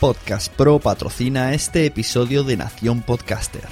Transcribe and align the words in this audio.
Podcast 0.00 0.52
Pro 0.52 0.78
patrocina 0.78 1.54
este 1.54 1.84
episodio 1.84 2.44
de 2.44 2.56
Nación 2.56 3.02
Podcaster. 3.02 3.66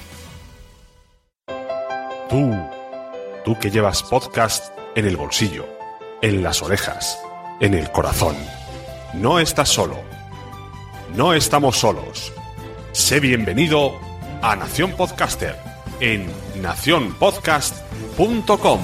Tú, 2.29 2.52
tú 3.45 3.57
que 3.61 3.71
llevas 3.71 4.02
podcast 4.02 4.77
en 4.97 5.07
el 5.07 5.16
bolsillo, 5.16 5.65
en 6.23 6.43
las 6.43 6.62
orejas, 6.62 7.16
en 7.61 7.75
el 7.75 7.93
corazón. 7.93 8.35
No 9.15 9.39
estás 9.39 9.69
solo. 9.69 10.01
No 11.15 11.33
estamos 11.33 11.77
solos. 11.77 12.33
Sé 12.91 13.21
bienvenido 13.21 13.93
a 14.43 14.57
Nación 14.57 14.97
Podcaster 14.97 15.55
en 16.01 16.27
nacionpodcast.com. 16.61 18.80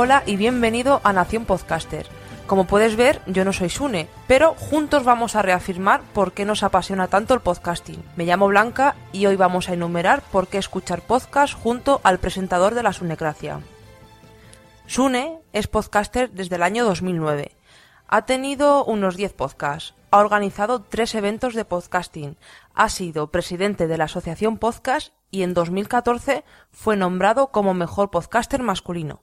Hola 0.00 0.22
y 0.26 0.36
bienvenido 0.36 1.00
a 1.02 1.12
Nación 1.12 1.44
Podcaster. 1.44 2.06
Como 2.46 2.68
puedes 2.68 2.94
ver, 2.94 3.20
yo 3.26 3.44
no 3.44 3.52
soy 3.52 3.68
Sune, 3.68 4.08
pero 4.28 4.54
juntos 4.54 5.02
vamos 5.02 5.34
a 5.34 5.42
reafirmar 5.42 6.02
por 6.14 6.30
qué 6.30 6.44
nos 6.44 6.62
apasiona 6.62 7.08
tanto 7.08 7.34
el 7.34 7.40
podcasting. 7.40 8.04
Me 8.14 8.24
llamo 8.24 8.46
Blanca 8.46 8.94
y 9.10 9.26
hoy 9.26 9.34
vamos 9.34 9.68
a 9.68 9.72
enumerar 9.72 10.22
por 10.30 10.46
qué 10.46 10.58
escuchar 10.58 11.02
podcast 11.02 11.52
junto 11.52 12.00
al 12.04 12.20
presentador 12.20 12.76
de 12.76 12.84
la 12.84 12.92
Sunecracia. 12.92 13.58
Sune 14.86 15.40
es 15.52 15.66
podcaster 15.66 16.30
desde 16.30 16.54
el 16.54 16.62
año 16.62 16.84
2009. 16.84 17.56
Ha 18.06 18.24
tenido 18.24 18.84
unos 18.84 19.16
10 19.16 19.32
podcasts, 19.32 19.94
ha 20.12 20.18
organizado 20.18 20.80
tres 20.80 21.16
eventos 21.16 21.54
de 21.54 21.64
podcasting, 21.64 22.36
ha 22.72 22.88
sido 22.88 23.32
presidente 23.32 23.88
de 23.88 23.98
la 23.98 24.04
Asociación 24.04 24.58
Podcast 24.58 25.12
y 25.32 25.42
en 25.42 25.54
2014 25.54 26.44
fue 26.70 26.96
nombrado 26.96 27.48
como 27.48 27.74
mejor 27.74 28.12
podcaster 28.12 28.62
masculino. 28.62 29.22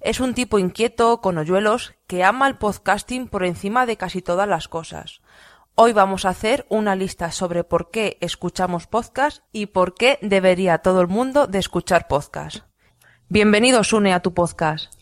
Es 0.00 0.20
un 0.20 0.32
tipo 0.32 0.60
inquieto, 0.60 1.20
con 1.20 1.38
hoyuelos, 1.38 1.94
que 2.06 2.22
ama 2.22 2.46
el 2.46 2.56
podcasting 2.56 3.26
por 3.26 3.44
encima 3.44 3.84
de 3.84 3.96
casi 3.96 4.22
todas 4.22 4.48
las 4.48 4.68
cosas. 4.68 5.22
Hoy 5.74 5.92
vamos 5.92 6.24
a 6.24 6.28
hacer 6.28 6.66
una 6.68 6.94
lista 6.94 7.32
sobre 7.32 7.64
por 7.64 7.90
qué 7.90 8.16
escuchamos 8.20 8.86
podcast 8.86 9.42
y 9.52 9.66
por 9.66 9.94
qué 9.94 10.20
debería 10.22 10.78
todo 10.78 11.00
el 11.00 11.08
mundo 11.08 11.48
de 11.48 11.58
escuchar 11.58 12.06
podcast. 12.06 12.58
Bienvenido, 13.28 13.82
Sune, 13.82 14.12
a 14.12 14.20
tu 14.20 14.32
podcast. 14.34 14.92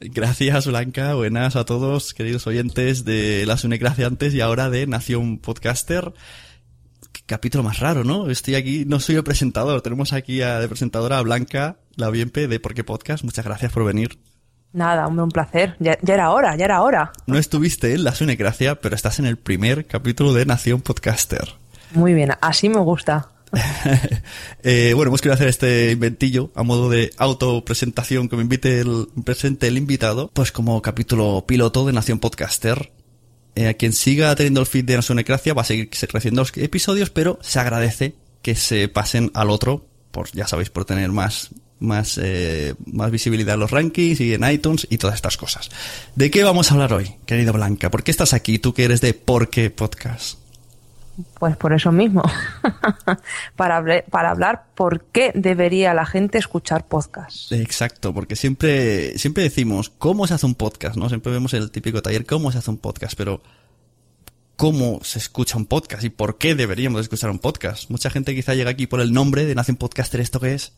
Gracias, 0.00 0.68
Blanca. 0.68 1.14
Buenas 1.14 1.56
a 1.56 1.64
todos, 1.64 2.14
queridos 2.14 2.46
oyentes 2.46 3.04
de 3.04 3.46
la 3.46 3.56
Sunecracia 3.56 4.06
antes 4.06 4.34
y 4.34 4.40
ahora 4.40 4.70
de 4.70 4.86
Nación 4.86 5.38
Podcaster. 5.38 6.12
Qué 7.12 7.22
capítulo 7.26 7.64
más 7.64 7.80
raro, 7.80 8.04
¿no? 8.04 8.30
Estoy 8.30 8.54
aquí, 8.54 8.84
no 8.86 9.00
soy 9.00 9.16
el 9.16 9.24
presentador. 9.24 9.82
Tenemos 9.82 10.12
aquí 10.12 10.42
a, 10.42 10.60
de 10.60 10.68
presentadora 10.68 11.18
a 11.18 11.22
Blanca, 11.22 11.78
la 11.96 12.08
oyente 12.08 12.46
de 12.46 12.60
Por 12.60 12.74
qué 12.74 12.84
Podcast. 12.84 13.24
Muchas 13.24 13.44
gracias 13.44 13.72
por 13.72 13.84
venir. 13.84 14.18
Nada, 14.74 15.06
hombre, 15.06 15.22
un 15.22 15.30
placer. 15.30 15.76
Ya, 15.78 15.96
ya, 16.02 16.14
era 16.14 16.30
hora, 16.32 16.56
ya 16.56 16.64
era 16.64 16.82
hora. 16.82 17.12
No 17.26 17.38
estuviste 17.38 17.94
en 17.94 18.02
la 18.02 18.12
Sunecracia, 18.12 18.74
pero 18.74 18.96
estás 18.96 19.20
en 19.20 19.26
el 19.26 19.36
primer 19.36 19.86
capítulo 19.86 20.32
de 20.34 20.46
Nación 20.46 20.82
Podcaster. 20.82 21.54
Muy 21.92 22.12
bien, 22.12 22.32
así 22.40 22.68
me 22.68 22.80
gusta. 22.80 23.30
eh, 24.64 24.92
bueno, 24.96 25.10
hemos 25.10 25.20
querido 25.20 25.34
hacer 25.34 25.46
este 25.46 25.92
inventillo 25.92 26.50
a 26.56 26.64
modo 26.64 26.90
de 26.90 27.12
autopresentación 27.18 28.28
que 28.28 28.34
me 28.34 28.42
invite 28.42 28.80
el 28.80 29.06
presente 29.24 29.68
el 29.68 29.78
invitado, 29.78 30.28
pues 30.34 30.50
como 30.50 30.82
capítulo 30.82 31.44
piloto 31.46 31.86
de 31.86 31.92
Nación 31.92 32.18
Podcaster. 32.18 32.90
Eh, 33.54 33.68
a 33.68 33.74
quien 33.74 33.92
siga 33.92 34.34
teniendo 34.34 34.58
el 34.58 34.66
feed 34.66 34.86
de 34.86 34.96
Nación 34.96 35.20
Ecracia 35.20 35.54
va 35.54 35.62
a 35.62 35.66
seguir 35.66 35.88
creciendo 35.88 36.42
los 36.42 36.52
episodios, 36.56 37.10
pero 37.10 37.38
se 37.42 37.60
agradece 37.60 38.16
que 38.42 38.56
se 38.56 38.88
pasen 38.88 39.30
al 39.34 39.50
otro, 39.50 39.86
por 40.10 40.32
ya 40.32 40.48
sabéis, 40.48 40.70
por 40.70 40.84
tener 40.84 41.10
más 41.12 41.50
más, 41.80 42.18
eh, 42.22 42.74
más 42.86 43.10
visibilidad 43.10 43.54
en 43.54 43.60
los 43.60 43.70
rankings 43.70 44.20
y 44.20 44.34
en 44.34 44.48
iTunes 44.50 44.86
y 44.90 44.98
todas 44.98 45.16
estas 45.16 45.36
cosas. 45.36 45.70
¿De 46.14 46.30
qué 46.30 46.44
vamos 46.44 46.70
a 46.70 46.74
hablar 46.74 46.92
hoy, 46.92 47.14
querida 47.26 47.52
Blanca? 47.52 47.90
¿Por 47.90 48.02
qué 48.02 48.10
estás 48.10 48.32
aquí, 48.32 48.58
tú 48.58 48.74
que 48.74 48.84
eres 48.84 49.00
de 49.00 49.14
Por 49.14 49.50
qué 49.50 49.70
Podcast? 49.70 50.38
Pues 51.38 51.56
por 51.56 51.72
eso 51.72 51.92
mismo, 51.92 52.24
para, 53.56 54.02
para 54.10 54.30
hablar 54.30 54.64
por 54.74 55.04
qué 55.12 55.30
debería 55.32 55.94
la 55.94 56.06
gente 56.06 56.38
escuchar 56.38 56.88
podcast. 56.88 57.52
Exacto, 57.52 58.12
porque 58.12 58.34
siempre, 58.34 59.16
siempre 59.16 59.44
decimos 59.44 59.90
cómo 59.90 60.26
se 60.26 60.34
hace 60.34 60.46
un 60.46 60.56
podcast, 60.56 60.96
¿no? 60.96 61.08
Siempre 61.08 61.30
vemos 61.30 61.54
el 61.54 61.70
típico 61.70 62.02
taller 62.02 62.26
cómo 62.26 62.50
se 62.50 62.58
hace 62.58 62.70
un 62.70 62.78
podcast, 62.78 63.14
pero 63.16 63.42
cómo 64.56 65.00
se 65.04 65.20
escucha 65.20 65.56
un 65.56 65.66
podcast 65.66 66.02
y 66.02 66.10
por 66.10 66.36
qué 66.36 66.56
deberíamos 66.56 67.00
escuchar 67.02 67.30
un 67.30 67.38
podcast. 67.38 67.90
Mucha 67.90 68.10
gente 68.10 68.34
quizá 68.34 68.54
llega 68.54 68.70
aquí 68.70 68.88
por 68.88 69.00
el 69.00 69.12
nombre 69.12 69.44
de 69.44 69.54
Nacen 69.54 69.76
Podcaster, 69.76 70.20
¿esto 70.20 70.40
qué 70.40 70.54
es? 70.54 70.72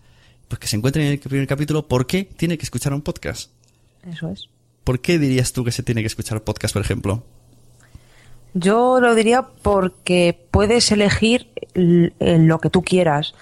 Pues 0.49 0.59
que 0.59 0.69
se 0.69 0.77
encuentre 0.77 1.07
en 1.07 1.13
el 1.13 1.19
primer 1.19 1.47
capítulo, 1.47 1.89
¿por 1.89 2.07
qué 2.07 2.25
tiene 2.25 2.57
que 2.57 2.65
escuchar 2.65 2.93
un 2.93 3.03
podcast? 3.03 3.51
Eso 4.09 4.29
es. 4.29 4.49
¿Por 4.85 5.01
qué 5.01 5.19
dirías 5.19 5.53
tú 5.53 5.65
que 5.65 5.73
se 5.73 5.83
tiene 5.83 6.03
que 6.03 6.07
escuchar 6.07 6.39
un 6.39 6.45
podcast, 6.45 6.73
por 6.73 6.83
ejemplo? 6.83 7.25
Yo 8.55 9.01
lo 9.01 9.15
diría 9.15 9.43
porque 9.43 10.39
puedes 10.51 10.91
elegir 10.93 11.51
lo 11.75 12.59
que 12.59 12.71
tú 12.71 12.83
quieras. 12.83 13.35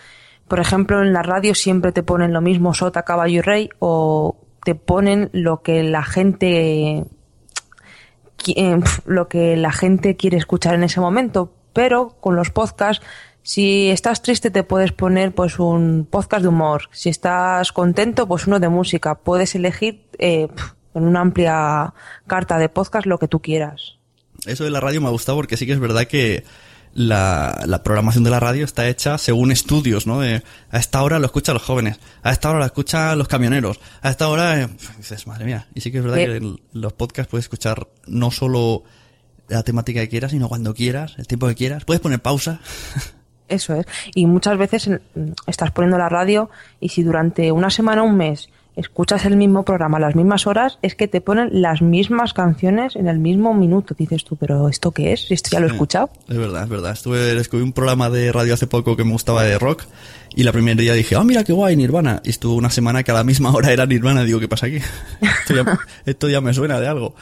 Por 0.49 0.59
ejemplo, 0.59 1.03
en 1.03 1.13
la 1.13 1.23
radio 1.23 1.55
siempre 1.55 1.93
te 1.93 2.03
ponen 2.03 2.33
lo 2.33 2.41
mismo 2.41 2.75
sota, 2.75 3.03
caballo 3.03 3.39
y 3.39 3.41
rey 3.41 3.71
o 3.79 4.37
te 4.65 4.75
ponen 4.75 5.31
lo 5.33 5.63
que 5.63 5.83
la 5.83 6.03
gente 6.03 7.05
lo 9.07 9.29
que 9.29 9.57
la 9.57 9.73
gente 9.73 10.17
quiere 10.17 10.37
escuchar 10.37 10.75
en 10.75 10.85
ese 10.85 11.01
momento, 11.01 11.53
pero 11.73 12.17
con 12.21 12.37
los 12.37 12.51
podcasts 12.51 13.05
si 13.45 13.91
estás 13.91 14.23
triste 14.23 14.51
te 14.51 14.65
puedes 14.65 14.93
poner 14.93 15.35
pues 15.35 15.59
un 15.59 16.09
podcast 16.11 16.43
de 16.43 16.49
humor. 16.49 16.89
Si 16.93 17.11
estás 17.11 17.73
contento 17.73 18.27
pues 18.27 18.47
uno 18.47 18.59
de 18.59 18.71
música. 18.71 19.17
Puedes 19.17 19.55
elegir 19.55 20.07
eh, 20.19 20.49
con 20.95 21.05
una 21.05 21.21
amplia 21.21 21.93
carta 22.27 22.57
de 22.57 22.71
podcast 22.71 23.07
lo 23.07 23.19
que 23.19 23.29
tú 23.29 23.41
quieras. 23.41 23.99
Eso 24.47 24.65
de 24.65 24.71
la 24.71 24.81
radio 24.81 25.03
me 25.03 25.09
ha 25.09 25.11
gustado 25.11 25.37
porque 25.37 25.59
sí 25.59 25.67
que 25.67 25.75
es 25.75 25.79
verdad 25.79 26.07
que 26.07 26.43
la, 26.95 27.63
la 27.67 27.83
programación 27.83 28.25
de 28.25 28.31
la 28.31 28.41
radio 28.41 28.65
está 28.65 28.89
hecha 28.89 29.19
según 29.19 29.53
estudios, 29.53 30.07
¿no? 30.07 30.21
De, 30.21 30.43
a 30.71 30.79
esta 30.79 31.03
hora 31.03 31.19
lo 31.19 31.27
escuchan 31.27 31.53
los 31.55 31.65
jóvenes, 31.65 31.99
a 32.23 32.31
esta 32.31 32.49
hora 32.49 32.61
lo 32.61 32.65
escuchan 32.65 33.19
los 33.19 33.29
camioneros, 33.29 33.79
a 34.01 34.09
esta 34.09 34.29
hora 34.29 34.63
eh, 34.63 34.69
dices, 34.97 35.27
madre 35.27 35.45
mía. 35.45 35.67
Y 35.75 35.83
sí 35.83 35.93
que 35.93 35.99
es 35.99 36.05
verdad 36.05 36.17
que 36.17 36.37
en 36.37 36.61
los 36.73 36.95
podcasts 36.95 37.31
puedes 37.31 37.45
escuchar 37.45 37.89
no 38.07 38.31
solo 38.31 38.85
la 39.49 39.63
temática 39.63 40.01
que 40.01 40.09
quieras, 40.09 40.31
sino 40.31 40.49
cuando 40.49 40.73
quieras, 40.73 41.17
el 41.19 41.27
tiempo 41.27 41.47
que 41.47 41.55
quieras. 41.55 41.85
Puedes 41.85 42.01
poner 42.01 42.23
pausa. 42.23 42.61
Eso 43.49 43.75
es. 43.75 43.87
Y 44.15 44.27
muchas 44.27 44.57
veces 44.59 44.91
estás 45.47 45.71
poniendo 45.71 45.99
la 45.99 46.09
radio 46.09 46.51
y 46.81 46.91
si 46.91 47.03
durante 47.03 47.53
una 47.53 47.71
semana 47.71 48.03
o 48.03 48.07
un 48.07 48.17
mes 48.17 48.49
escuchas 48.77 49.25
el 49.25 49.37
mismo 49.37 49.65
programa 49.65 49.99
a 49.99 50.01
las 50.01 50.17
mismas 50.17 50.47
horas, 50.47 50.79
es 50.83 50.95
que 50.95 51.07
te 51.07 51.21
ponen 51.21 51.63
las 51.63 51.81
mismas 51.81 52.33
canciones 52.33 52.97
en 52.97 53.07
el 53.07 53.19
mismo 53.19 53.55
minuto. 53.55 53.95
Dices 53.97 54.25
tú, 54.25 54.37
pero 54.37 54.69
¿esto 54.69 54.91
qué 54.91 55.13
es? 55.13 55.31
¿Esto 55.31 55.51
ya 55.53 55.61
lo 55.61 55.67
he 55.69 55.71
escuchado? 55.71 56.11
Es 56.29 56.37
verdad, 56.37 56.65
es 56.65 56.69
verdad. 56.69 56.93
Estuve, 56.93 57.35
descubrí 57.35 57.63
un 57.63 57.73
programa 57.73 58.11
de 58.11 58.33
radio 58.33 58.55
hace 58.55 58.67
poco 58.67 58.97
que 58.97 59.05
me 59.05 59.13
gustaba 59.13 59.45
de 59.45 59.59
rock 59.59 59.85
y 60.35 60.43
la 60.43 60.53
primera 60.53 60.81
día 60.81 60.95
dije, 60.95 61.15
ah, 61.15 61.21
oh, 61.21 61.25
mira 61.25 61.45
qué 61.45 61.53
guay, 61.53 61.77
Nirvana. 61.77 62.21
Y 62.25 62.31
estuvo 62.31 62.57
una 62.57 62.71
semana 62.71 63.03
que 63.03 63.13
a 63.13 63.15
la 63.15 63.25
misma 63.25 63.53
hora 63.55 63.73
era 63.73 63.87
Nirvana. 63.87 64.25
Digo, 64.25 64.41
¿qué 64.41 64.49
pasa 64.49 64.67
aquí? 64.67 64.79
esto, 65.21 65.55
ya, 65.55 65.79
esto 66.07 66.29
ya 66.29 66.41
me 66.41 66.53
suena 66.53 66.81
de 66.81 66.89
algo 66.89 67.15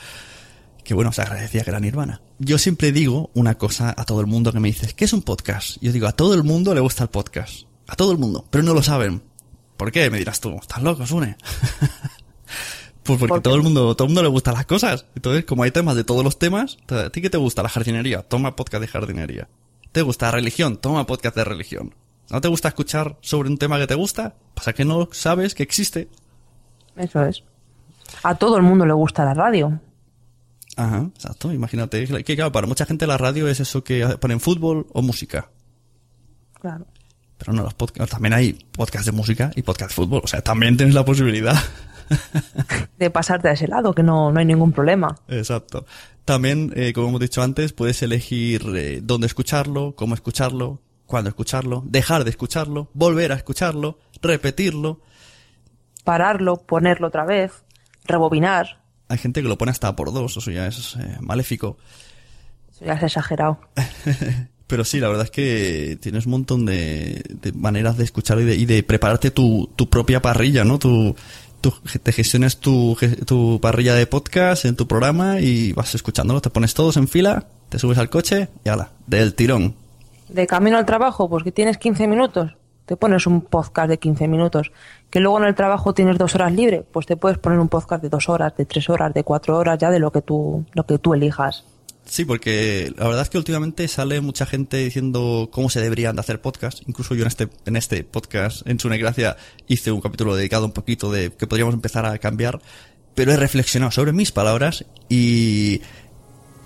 que 0.85 0.95
bueno, 0.95 1.13
se 1.13 1.23
agradecía 1.23 1.63
que 1.63 1.71
era 1.71 1.81
Nirvana. 1.81 2.21
Yo 2.39 2.59
siempre 2.59 2.93
digo 2.93 3.31
una 3.35 3.57
cosa 3.57 3.95
a 3.97 4.05
todo 4.05 4.21
el 4.21 4.27
mundo 4.27 4.53
que 4.53 4.61
me 4.61 4.69
dice, 4.69 4.93
¿qué 4.95 5.05
es 5.05 5.13
un 5.13 5.23
podcast? 5.23 5.77
Yo 5.81 5.93
digo, 5.93 6.07
a 6.07 6.13
todo 6.13 6.35
el 6.35 6.43
mundo 6.43 6.75
le 6.75 6.81
gusta 6.81 7.05
el 7.05 7.11
podcast. 7.11 7.65
A 7.89 7.97
todo 7.97 8.13
el 8.13 8.19
mundo, 8.19 8.47
pero 8.51 8.65
no 8.65 8.75
lo 8.75 8.83
saben. 8.83 9.23
¿Por 9.77 9.93
qué? 9.93 10.11
Me 10.11 10.19
dirás 10.19 10.41
tú, 10.41 10.57
estás 10.61 10.83
loco, 10.83 11.07
Sune. 11.07 11.37
pues 13.03 13.19
porque 13.19 13.41
todo 13.41 13.55
el 13.55 13.63
mundo, 13.63 13.95
todo 13.95 14.07
el 14.07 14.11
mundo 14.11 14.23
le 14.23 14.29
gustan 14.29 14.55
las 14.55 14.67
cosas. 14.67 15.07
Entonces, 15.15 15.45
como 15.45 15.63
hay 15.63 15.71
temas 15.71 15.97
de 15.97 16.05
todos 16.05 16.25
los 16.25 16.39
temas, 16.39 16.79
¿a 16.89 17.11
ti 17.11 17.21
qué 17.21 17.31
te 17.31 17.39
gusta? 17.39 17.63
La 17.63 17.69
jardinería, 17.69 18.23
toma 18.23 18.57
podcast 18.57 18.81
de 18.81 18.89
jardinería. 18.89 19.49
¿Te 19.93 20.03
gusta 20.03 20.27
la 20.27 20.33
religión? 20.33 20.79
Toma 20.79 21.07
podcast 21.07 21.37
de 21.37 21.45
religión. 21.45 21.95
¿No 22.31 22.41
te 22.41 22.49
gusta 22.49 22.69
escuchar 22.69 23.19
sobre 23.21 23.51
un 23.51 23.59
tema 23.59 23.79
que 23.79 23.87
te 23.87 23.95
gusta? 23.95 24.35
Pasa 24.55 24.73
que 24.73 24.85
no 24.85 25.09
sabes 25.13 25.55
que 25.55 25.63
existe. 25.63 26.09
Eso 26.97 27.25
es. 27.25 27.43
A 28.23 28.35
todo 28.37 28.57
el 28.57 28.63
mundo 28.63 28.87
le 28.87 28.93
gusta 28.95 29.25
la 29.25 29.35
radio. 29.35 29.81
Ajá, 30.77 31.11
exacto. 31.15 31.53
Imagínate 31.53 32.07
que, 32.25 32.37
claro, 32.37 32.53
para 32.53 32.67
mucha 32.67 32.87
gente 32.87 33.07
la 33.07 33.19
radio 33.19 33.49
es 33.49 33.61
eso 33.61 33.85
que 33.85 34.07
ponen 34.21 34.41
fútbol 34.41 34.87
o 34.93 35.03
música. 35.03 35.51
Claro. 36.61 36.87
Pero 37.39 37.53
no, 37.53 37.63
los 37.63 37.75
podcasts, 37.75 38.13
también 38.13 38.35
hay 38.35 38.53
podcast 38.53 39.05
de 39.05 39.13
música 39.13 39.51
y 39.55 39.63
podcast 39.63 39.91
de 39.91 39.95
fútbol. 39.97 40.21
O 40.25 40.27
sea, 40.27 40.43
también 40.43 40.77
tienes 40.77 40.95
la 40.95 41.05
posibilidad. 41.05 41.57
de 42.99 43.11
pasarte 43.11 43.49
a 43.49 43.53
ese 43.53 43.69
lado, 43.69 43.95
que 43.95 44.03
no, 44.03 44.33
no 44.33 44.39
hay 44.39 44.47
ningún 44.47 44.73
problema. 44.73 45.17
Exacto. 45.29 45.85
También, 46.25 46.73
eh, 46.77 46.93
como 46.93 47.09
hemos 47.09 47.21
dicho 47.21 47.43
antes, 47.43 47.73
puedes 47.73 48.01
elegir 48.03 48.63
eh, 48.77 49.01
dónde 49.03 49.27
escucharlo, 49.27 49.95
cómo 49.97 50.15
escucharlo, 50.15 50.81
cuándo 51.07 51.29
escucharlo, 51.29 51.83
dejar 51.85 52.25
de 52.25 52.31
escucharlo, 52.31 52.91
volver 52.95 53.33
a 53.33 53.35
escucharlo, 53.35 53.99
repetirlo. 54.23 55.01
Pararlo, 56.05 56.59
ponerlo 56.59 57.09
otra 57.09 57.25
vez, 57.25 57.65
rebobinar. 58.05 58.82
Hay 59.13 59.19
gente 59.19 59.43
que 59.43 59.49
lo 59.49 59.59
pone 59.59 59.71
hasta 59.71 59.95
por 59.95 60.11
dos, 60.11 60.39
eso 60.39 60.51
ya 60.51 60.67
es 60.67 60.97
eh, 60.97 61.19
maléfico. 61.21 61.77
Eso 62.71 62.87
ya 62.87 62.95
es 62.95 63.03
exagerado. 63.03 63.61
Pero 64.67 64.87
sí, 64.87 65.01
la 65.01 65.09
verdad 65.09 65.27
es 65.27 65.31
que 65.31 65.99
tienes 66.01 66.25
un 66.25 66.33
montón 66.33 66.65
de, 66.65 67.23
maneras 67.55 67.99
de 67.99 68.05
escuchar 68.05 68.41
y 68.41 68.45
de, 68.45 68.57
y 68.57 68.65
de 68.65 68.83
prepararte 68.83 69.31
tu, 69.31 69.71
tu, 69.77 69.91
propia 69.91 70.23
parrilla, 70.23 70.65
¿no? 70.65 70.79
Tu, 70.79 71.15
te 72.03 72.11
gestionas 72.13 72.57
tu, 72.57 72.97
tu 73.27 73.61
parrilla 73.61 73.95
de 73.95 74.07
podcast 74.07 74.65
en 74.65 74.77
tu 74.77 74.89
programa 74.89 75.41
y 75.41 75.75
vas 75.75 75.95
escuchándolo, 75.95 76.41
te 76.41 76.49
pones 76.49 76.73
todos 76.73 76.97
en 76.97 77.07
fila, 77.07 77.45
te 77.69 77.79
subes 77.79 77.99
al 77.99 78.09
coche 78.09 78.49
y 78.65 78.71
ala, 78.71 78.93
del 79.07 79.35
tirón. 79.35 79.75
De 80.31 80.47
camino 80.47 80.79
al 80.79 80.87
trabajo, 80.87 81.29
pues 81.29 81.45
que 81.45 81.53
tienes 81.53 81.77
15 81.77 82.09
minutos, 82.09 82.53
te 82.93 82.97
pones 82.99 83.27
un 83.27 83.41
podcast 83.41 83.89
de 83.89 83.99
15 83.99 84.29
minutos. 84.29 84.71
Que 85.09 85.19
luego 85.19 85.39
en 85.39 85.45
el 85.47 85.55
trabajo 85.55 85.95
tienes 85.95 86.19
dos 86.19 86.35
horas 86.35 86.53
libre, 86.53 86.85
pues 86.93 87.07
te 87.07 87.17
puedes 87.17 87.39
poner 87.39 87.59
un 87.59 87.71
podcast 87.71 88.03
de 88.03 88.11
dos 88.11 88.29
horas, 88.29 88.55
de 88.55 88.67
tres 88.67 88.91
horas, 88.91 89.15
de 89.15 89.25
cuatro 89.25 89.57
horas, 89.57 89.79
ya 89.79 89.91
de 89.91 89.99
lo 89.99 90.13
que 90.13 90.21
tú, 90.21 90.67
lo 90.75 90.85
que 90.85 90.99
tú 90.99 91.15
elijas. 91.15 91.65
Sí, 92.05 92.27
porque 92.27 92.93
la 92.99 93.07
verdad 93.07 93.23
es 93.23 93.31
que 93.31 93.39
últimamente 93.39 93.89
sale 93.89 94.21
mucha 94.21 94.45
gente 94.45 94.77
diciendo 94.77 95.49
cómo 95.51 95.71
se 95.71 95.81
deberían 95.81 96.17
de 96.17 96.21
hacer 96.21 96.43
podcasts. 96.43 96.83
Incluso 96.87 97.15
yo 97.15 97.23
en 97.23 97.29
este, 97.29 97.49
en 97.65 97.77
este 97.77 98.05
podcast, 98.05 98.67
en 98.67 98.79
su 98.79 98.91
Gracia, 98.91 99.39
hice 99.69 99.91
un 99.91 100.03
capítulo 100.03 100.37
dedicado 100.37 100.67
un 100.67 100.73
poquito 100.73 101.11
de 101.11 101.33
que 101.33 101.47
podríamos 101.47 101.73
empezar 101.73 102.05
a 102.05 102.19
cambiar. 102.19 102.61
Pero 103.15 103.33
he 103.33 103.39
reflexionado 103.39 103.91
sobre 103.91 104.13
mis 104.13 104.33
palabras 104.33 104.85
y 105.09 105.81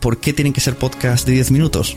¿por 0.01 0.19
qué 0.19 0.33
tienen 0.33 0.53
que 0.53 0.61
ser 0.61 0.75
podcasts 0.75 1.25
de 1.25 1.35
10 1.35 1.53
minutos? 1.53 1.97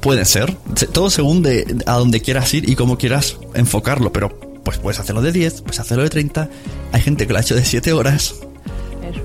Pueden 0.00 0.24
ser, 0.24 0.56
todo 0.92 1.10
según 1.10 1.42
de 1.42 1.82
a 1.86 1.94
donde 1.94 2.20
quieras 2.20 2.52
ir 2.54 2.68
y 2.68 2.74
cómo 2.74 2.96
quieras 2.96 3.36
enfocarlo, 3.54 4.12
pero 4.12 4.30
pues 4.64 4.78
puedes 4.78 4.98
hacerlo 4.98 5.20
de 5.20 5.32
10, 5.32 5.62
puedes 5.62 5.80
hacerlo 5.80 6.04
de 6.04 6.10
30. 6.10 6.48
Hay 6.92 7.00
gente 7.00 7.26
que 7.26 7.32
lo 7.32 7.38
ha 7.38 7.42
hecho 7.42 7.54
de 7.54 7.64
7 7.64 7.92
horas 7.92 8.36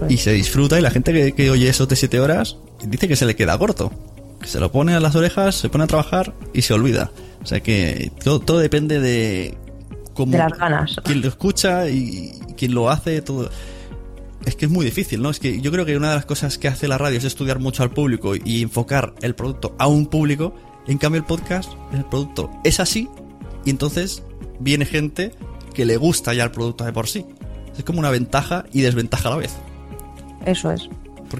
y 0.10 0.18
se 0.18 0.34
disfruta 0.34 0.78
y 0.78 0.82
la 0.82 0.92
gente 0.92 1.14
que, 1.14 1.32
que 1.34 1.50
oye 1.50 1.70
eso 1.70 1.86
de 1.86 1.96
7 1.96 2.20
horas 2.20 2.58
dice 2.84 3.08
que 3.08 3.16
se 3.16 3.26
le 3.26 3.36
queda 3.36 3.58
corto. 3.58 3.92
Que 4.40 4.48
se 4.48 4.60
lo 4.60 4.72
pone 4.72 4.94
a 4.94 5.00
las 5.00 5.16
orejas, 5.16 5.56
se 5.56 5.70
pone 5.70 5.86
a 5.86 5.88
trabajar 5.88 6.34
y 6.54 6.62
se 6.62 6.74
olvida. 6.74 7.12
O 7.42 7.46
sea 7.46 7.62
que 7.62 8.12
todo, 8.24 8.40
todo 8.40 8.60
depende 8.60 9.00
de 9.00 9.58
cómo. 10.14 10.32
De 10.32 10.38
las 10.38 10.58
ganas. 10.58 10.96
Quién 11.04 11.22
lo 11.22 11.28
escucha 11.28 11.90
y 11.90 12.32
quién 12.58 12.74
lo 12.74 12.90
hace, 12.90 13.22
todo. 13.22 13.50
Es 14.46 14.56
que 14.56 14.66
es 14.66 14.72
muy 14.72 14.86
difícil, 14.86 15.22
¿no? 15.22 15.32
Es 15.32 15.40
que 15.40 15.60
yo 15.62 15.72
creo 15.72 15.86
que 15.86 15.98
una 15.98 16.10
de 16.10 16.16
las 16.16 16.26
cosas 16.26 16.58
que 16.58 16.68
hace 16.68 16.88
la 16.88 16.98
radio 16.98 17.18
es 17.18 17.24
estudiar 17.24 17.60
mucho 17.60 17.82
al 17.82 17.92
público 17.92 18.36
y 18.36 18.62
enfocar 18.62 19.16
el 19.22 19.34
producto 19.36 19.76
a 19.80 19.88
un 19.88 20.06
público. 20.06 20.54
En 20.88 20.98
cambio, 20.98 21.20
el 21.20 21.26
podcast, 21.26 21.72
el 21.94 22.06
producto 22.06 22.52
es 22.64 22.80
así 22.80 23.10
y 23.64 23.70
entonces 23.70 24.24
viene 24.60 24.86
gente 24.86 25.34
que 25.74 25.86
le 25.86 25.98
gusta 25.98 26.34
ya 26.34 26.44
el 26.44 26.52
producto 26.52 26.86
de 26.86 26.94
por 26.94 27.08
sí. 27.08 27.26
Es 27.78 27.84
como 27.84 28.00
una 28.00 28.10
ventaja 28.10 28.66
y 28.72 28.82
desventaja 28.82 29.28
a 29.30 29.32
la 29.32 29.38
vez. 29.38 29.56
Eso 30.46 30.72
es. 30.72 30.90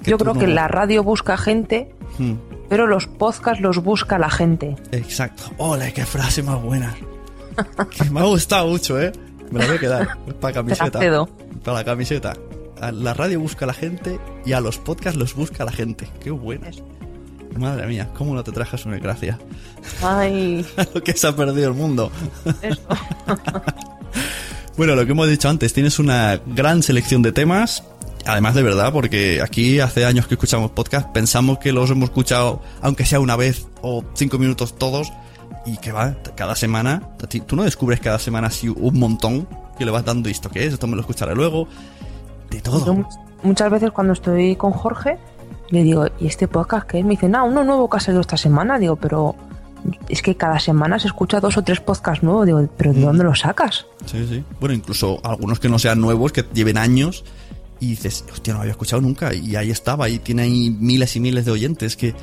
Yo 0.04 0.18
creo 0.18 0.34
que 0.34 0.48
la 0.48 0.68
radio 0.68 1.04
busca 1.04 1.38
gente, 1.38 1.94
hmm. 2.18 2.34
pero 2.68 2.88
los 2.88 3.08
podcasts 3.08 3.62
los 3.62 3.82
busca 3.82 4.18
la 4.18 4.30
gente. 4.30 4.76
Exacto. 4.92 5.44
¡Hola, 5.58 5.92
qué 5.92 6.06
frase 6.06 6.44
más 6.44 6.62
buena! 6.62 6.94
que 7.92 8.10
me 8.10 8.20
ha 8.20 8.24
gustado 8.24 8.68
mucho, 8.68 9.00
¿eh? 9.00 9.12
Me 9.52 9.60
la 9.60 9.68
voy 9.68 9.78
a 9.78 9.80
quedar. 9.80 10.18
para 10.42 10.54
camiseta. 10.54 11.00
Para 11.64 11.78
la 11.78 11.84
camiseta. 11.84 12.34
la 12.92 13.14
radio 13.14 13.40
busca 13.40 13.66
a 13.66 13.68
la 13.68 13.74
gente 13.74 14.20
y 14.46 14.54
a 14.54 14.60
los 14.60 14.80
podcasts 14.80 15.18
los 15.18 15.36
busca 15.36 15.64
la 15.64 15.72
gente. 15.72 16.10
¡Qué 16.22 16.32
buena! 16.32 16.72
Madre 17.56 17.88
mía, 17.88 18.10
¿cómo 18.18 18.34
no 18.34 18.44
te 18.44 18.52
trajas 18.52 18.86
una 18.86 18.98
gracia? 18.98 19.40
Ay. 20.04 20.66
lo 20.94 21.04
que 21.04 21.14
se 21.14 21.28
ha 21.28 21.36
perdido 21.36 21.70
el 21.70 21.76
mundo. 21.76 22.12
bueno, 24.78 24.96
lo 24.96 25.06
que 25.06 25.12
hemos 25.12 25.30
dicho 25.30 25.50
antes, 25.50 25.74
tienes 25.74 26.00
una 26.00 26.40
gran 26.46 26.84
selección 26.84 27.22
de 27.22 27.32
temas 27.32 27.84
Además 28.28 28.56
de 28.56 28.64
verdad, 28.64 28.92
porque 28.92 29.40
aquí 29.42 29.80
hace 29.80 30.04
años 30.04 30.26
que 30.26 30.34
escuchamos 30.34 30.72
podcast, 30.72 31.10
pensamos 31.10 31.60
que 31.60 31.72
los 31.72 31.92
hemos 31.92 32.10
escuchado, 32.10 32.60
aunque 32.82 33.06
sea 33.06 33.20
una 33.20 33.36
vez 33.36 33.68
o 33.84 34.04
cinco 34.16 34.40
minutos 34.40 34.76
todos, 34.76 35.14
y 35.66 35.78
que 35.78 35.92
va, 35.92 36.16
cada 36.36 36.56
semana, 36.56 37.04
tú 37.46 37.56
no 37.56 37.64
descubres 37.64 38.00
cada 38.00 38.18
semana 38.18 38.48
así 38.48 38.68
un 38.68 39.00
montón 39.00 39.48
que 39.78 39.86
le 39.86 39.92
vas 39.92 40.06
dando 40.06 40.28
esto 40.28 40.50
que 40.50 40.66
es, 40.66 40.74
esto 40.74 40.88
me 40.88 40.96
lo 40.96 41.02
escucharé 41.02 41.36
luego, 41.36 41.68
de 42.50 42.62
todo. 42.62 43.06
muchas 43.44 43.70
veces 43.70 43.92
cuando 43.92 44.14
estoy 44.14 44.56
con 44.56 44.72
Jorge, 44.72 45.20
le 45.70 45.84
digo, 45.84 46.08
¿y 46.20 46.28
este 46.28 46.48
podcast 46.48 46.88
qué 46.88 47.00
es? 47.00 47.06
Me 47.06 47.12
dice, 47.12 47.28
no, 47.28 47.46
uno 47.46 47.64
nuevo 47.64 47.90
que 47.90 47.98
ha 47.98 48.00
salido 48.00 48.22
esta 48.22 48.38
semana. 48.38 48.78
Digo, 48.78 48.96
pero 48.96 49.36
es 50.10 50.22
que 50.22 50.36
cada 50.36 50.60
semana 50.60 51.00
se 51.00 51.08
escucha 51.08 51.40
dos 51.40 51.58
o 51.58 51.64
tres 51.64 51.80
podcasts 51.80 52.24
nuevos. 52.24 52.46
Digo, 52.46 52.68
¿pero 52.78 52.94
de 52.94 53.00
mm. 53.00 53.04
dónde 53.04 53.24
los 53.24 53.40
sacas? 53.40 53.86
Sí, 54.06 54.26
sí. 54.28 54.44
Bueno, 54.60 54.76
incluso 54.76 55.20
algunos 55.24 55.60
que 55.60 55.70
no 55.70 55.80
sean 55.80 56.02
nuevos, 56.02 56.32
que 56.32 56.46
lleven 56.54 56.78
años 56.78 57.24
y 57.80 57.88
dices, 57.88 58.26
hostia, 58.32 58.54
no 58.54 58.60
lo 58.60 58.62
había 58.62 58.72
escuchado 58.72 59.02
nunca. 59.02 59.34
Y 59.34 59.56
ahí 59.56 59.72
estaba, 59.72 60.10
y 60.10 60.20
tiene 60.20 60.44
ahí 60.44 60.70
miles 60.70 61.16
y 61.16 61.20
miles 61.20 61.46
de 61.46 61.52
oyentes 61.52 61.96
que 61.96 62.16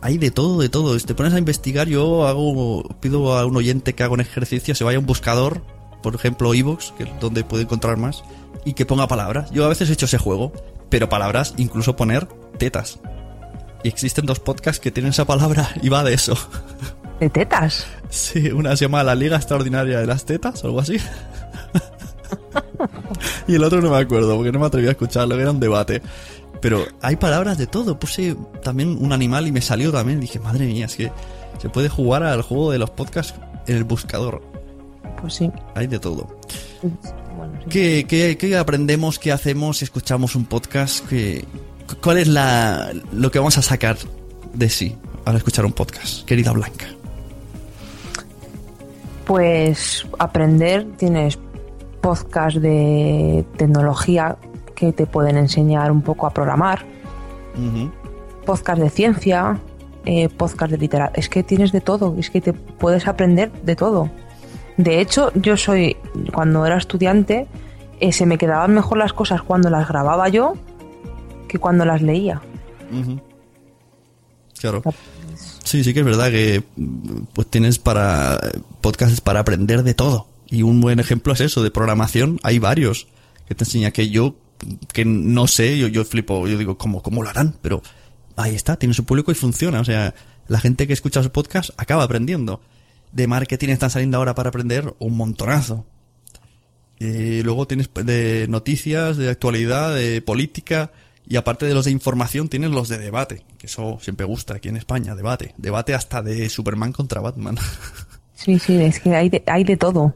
hay 0.00 0.18
de 0.18 0.30
todo, 0.30 0.60
de 0.60 0.68
todo. 0.68 0.98
Te 0.98 1.14
pones 1.14 1.32
a 1.34 1.38
investigar, 1.38 1.88
yo 1.88 2.26
hago, 2.26 2.82
pido 3.00 3.36
a 3.36 3.46
un 3.46 3.56
oyente 3.56 3.94
que 3.94 4.02
haga 4.02 4.12
un 4.12 4.20
ejercicio, 4.20 4.74
se 4.74 4.84
vaya 4.84 4.96
a 4.96 5.00
un 5.00 5.06
buscador, 5.06 5.62
por 6.02 6.14
ejemplo, 6.14 6.54
Evox, 6.54 6.92
que 6.96 7.04
es 7.04 7.10
donde 7.20 7.44
puede 7.44 7.64
encontrar 7.64 7.96
más, 7.96 8.22
y 8.64 8.74
que 8.74 8.86
ponga 8.86 9.08
palabras. 9.08 9.50
Yo 9.50 9.64
a 9.64 9.68
veces 9.68 9.90
he 9.90 9.94
hecho 9.94 10.06
ese 10.06 10.18
juego, 10.18 10.52
pero 10.88 11.08
palabras, 11.08 11.54
incluso 11.56 11.96
poner 11.96 12.28
tetas. 12.58 12.98
Y 13.82 13.88
existen 13.88 14.26
dos 14.26 14.40
podcasts 14.40 14.80
que 14.80 14.90
tienen 14.90 15.10
esa 15.10 15.24
palabra 15.24 15.70
y 15.82 15.88
va 15.88 16.04
de 16.04 16.14
eso. 16.14 16.36
¿De 17.20 17.30
tetas? 17.30 17.86
Sí, 18.10 18.50
una 18.50 18.76
se 18.76 18.84
llama 18.84 19.02
La 19.02 19.14
Liga 19.14 19.36
Extraordinaria 19.36 20.00
de 20.00 20.06
las 20.06 20.24
Tetas, 20.24 20.62
o 20.64 20.68
algo 20.68 20.80
así. 20.80 20.98
y 23.48 23.54
el 23.54 23.64
otro 23.64 23.80
no 23.80 23.90
me 23.90 23.98
acuerdo, 23.98 24.36
porque 24.36 24.52
no 24.52 24.60
me 24.60 24.66
atreví 24.66 24.86
a 24.88 24.92
escucharlo, 24.92 25.38
era 25.38 25.50
un 25.50 25.60
debate. 25.60 26.02
Pero 26.60 26.84
hay 27.02 27.16
palabras 27.16 27.58
de 27.58 27.66
todo. 27.66 27.98
Puse 27.98 28.36
también 28.62 28.96
un 29.00 29.12
animal 29.12 29.46
y 29.46 29.52
me 29.52 29.60
salió 29.60 29.92
también. 29.92 30.20
Dije, 30.20 30.38
madre 30.40 30.66
mía, 30.66 30.86
es 30.86 30.96
que 30.96 31.12
se 31.58 31.68
puede 31.68 31.88
jugar 31.88 32.22
al 32.22 32.42
juego 32.42 32.72
de 32.72 32.78
los 32.78 32.90
podcasts 32.90 33.34
en 33.66 33.76
el 33.76 33.84
buscador. 33.84 34.42
Pues 35.20 35.34
sí. 35.34 35.50
Hay 35.74 35.86
de 35.86 35.98
todo. 35.98 36.28
¿Qué, 37.68 38.56
aprendemos? 38.58 39.18
¿Qué 39.18 39.32
hacemos? 39.32 39.82
¿Escuchamos 39.82 40.34
un 40.34 40.46
podcast? 40.46 41.06
¿Qué, 41.08 41.44
¿Cuál 42.02 42.18
es 42.18 42.28
la, 42.28 42.92
lo 43.12 43.30
que 43.30 43.38
vamos 43.38 43.58
a 43.58 43.62
sacar 43.62 43.96
de 44.54 44.68
sí 44.68 44.96
al 45.24 45.36
escuchar 45.36 45.64
un 45.64 45.72
podcast, 45.72 46.24
querida 46.24 46.52
Blanca? 46.52 46.86
Pues 49.26 50.06
aprender, 50.18 50.86
tienes 50.96 51.38
podcast 52.00 52.58
de 52.58 53.44
tecnología 53.56 54.36
que 54.74 54.92
te 54.92 55.06
pueden 55.06 55.36
enseñar 55.36 55.90
un 55.90 56.02
poco 56.02 56.26
a 56.26 56.30
programar, 56.30 56.84
podcast 58.46 58.80
de 58.80 58.90
ciencia, 58.90 59.58
eh, 60.06 60.28
podcast 60.28 60.70
de 60.70 60.78
literatura. 60.78 61.18
Es 61.18 61.28
que 61.28 61.42
tienes 61.42 61.72
de 61.72 61.80
todo, 61.80 62.14
es 62.18 62.30
que 62.30 62.40
te 62.40 62.52
puedes 62.52 63.08
aprender 63.08 63.50
de 63.62 63.76
todo. 63.76 64.08
De 64.76 65.00
hecho, 65.00 65.32
yo 65.34 65.56
soy, 65.56 65.96
cuando 66.32 66.64
era 66.64 66.76
estudiante, 66.76 67.48
eh, 68.00 68.12
se 68.12 68.24
me 68.24 68.38
quedaban 68.38 68.72
mejor 68.72 68.98
las 68.98 69.12
cosas 69.12 69.42
cuando 69.42 69.68
las 69.68 69.88
grababa 69.88 70.28
yo 70.28 70.54
que 71.48 71.58
cuando 71.58 71.84
las 71.84 72.02
leía. 72.02 72.40
Claro. 74.60 74.82
Sí, 75.64 75.84
sí 75.84 75.92
que 75.92 76.00
es 76.00 76.06
verdad 76.06 76.30
que 76.30 76.62
pues 77.32 77.48
tienes 77.48 77.78
para 77.78 78.40
podcasts 78.80 79.20
para 79.20 79.40
aprender 79.40 79.82
de 79.82 79.94
todo. 79.94 80.28
Y 80.50 80.62
un 80.62 80.80
buen 80.80 80.98
ejemplo 80.98 81.32
es 81.32 81.40
eso, 81.40 81.62
de 81.62 81.70
programación. 81.70 82.40
Hay 82.42 82.58
varios 82.58 83.08
que 83.46 83.54
te 83.54 83.64
enseña 83.64 83.90
que 83.90 84.08
yo, 84.08 84.36
que 84.92 85.04
no 85.04 85.46
sé, 85.46 85.78
yo, 85.78 85.88
yo 85.88 86.04
flipo, 86.04 86.48
yo 86.48 86.56
digo, 86.56 86.78
¿cómo, 86.78 87.02
¿cómo 87.02 87.22
lo 87.22 87.28
harán? 87.28 87.56
Pero 87.60 87.82
ahí 88.36 88.54
está, 88.54 88.76
tiene 88.76 88.94
su 88.94 89.04
público 89.04 89.30
y 89.30 89.34
funciona. 89.34 89.80
O 89.80 89.84
sea, 89.84 90.14
la 90.46 90.60
gente 90.60 90.86
que 90.86 90.92
escucha 90.94 91.22
su 91.22 91.30
podcast 91.30 91.70
acaba 91.76 92.04
aprendiendo. 92.04 92.60
De 93.12 93.26
marketing 93.26 93.68
están 93.68 93.90
saliendo 93.90 94.16
ahora 94.16 94.34
para 94.34 94.48
aprender 94.48 94.94
un 94.98 95.16
montonazo. 95.16 95.84
Y 96.98 97.42
luego 97.42 97.66
tienes 97.66 97.90
de 97.94 98.46
noticias, 98.48 99.16
de 99.16 99.30
actualidad, 99.30 99.94
de 99.94 100.20
política. 100.22 100.90
Y 101.28 101.36
aparte 101.36 101.66
de 101.66 101.74
los 101.74 101.84
de 101.84 101.90
información, 101.90 102.48
tienes 102.48 102.70
los 102.70 102.88
de 102.88 102.98
debate, 102.98 103.44
que 103.58 103.66
eso 103.66 103.98
siempre 104.00 104.24
gusta 104.24 104.54
aquí 104.54 104.68
en 104.68 104.76
España, 104.76 105.14
debate. 105.14 105.54
Debate 105.58 105.94
hasta 105.94 106.22
de 106.22 106.48
Superman 106.48 106.92
contra 106.92 107.20
Batman. 107.20 107.58
Sí, 108.34 108.56
sí, 108.60 108.80
es 108.80 109.00
que 109.00 109.16
hay 109.16 109.28
de, 109.28 109.42
hay 109.48 109.64
de 109.64 109.76
todo 109.76 110.14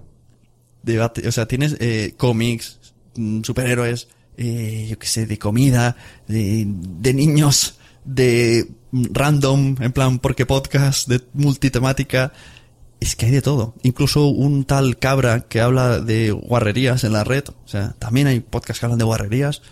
debate, 0.82 1.26
o 1.26 1.32
sea, 1.32 1.46
tienes 1.46 1.76
eh, 1.80 2.14
cómics, 2.16 2.94
mm, 3.16 3.42
superhéroes, 3.42 4.08
eh, 4.36 4.86
yo 4.90 4.98
qué 4.98 5.06
sé, 5.06 5.26
de 5.26 5.38
comida, 5.38 5.96
de, 6.26 6.64
de 6.66 7.14
niños, 7.14 7.78
de 8.04 8.68
random, 8.92 9.76
en 9.80 9.92
plan 9.92 10.18
porque 10.18 10.46
podcast, 10.46 11.08
de 11.08 11.20
multitemática. 11.34 12.32
Es 13.00 13.16
que 13.16 13.26
hay 13.26 13.32
de 13.32 13.42
todo. 13.42 13.74
Incluso 13.82 14.28
un 14.28 14.64
tal 14.64 14.96
cabra 14.96 15.40
que 15.40 15.60
habla 15.60 15.98
de 15.98 16.30
guarrerías 16.30 17.02
en 17.02 17.12
la 17.12 17.24
red. 17.24 17.42
O 17.48 17.68
sea, 17.68 17.96
también 17.98 18.28
hay 18.28 18.38
podcasts 18.38 18.78
que 18.78 18.86
hablan 18.86 19.00
de 19.00 19.04
guarrerías. 19.04 19.62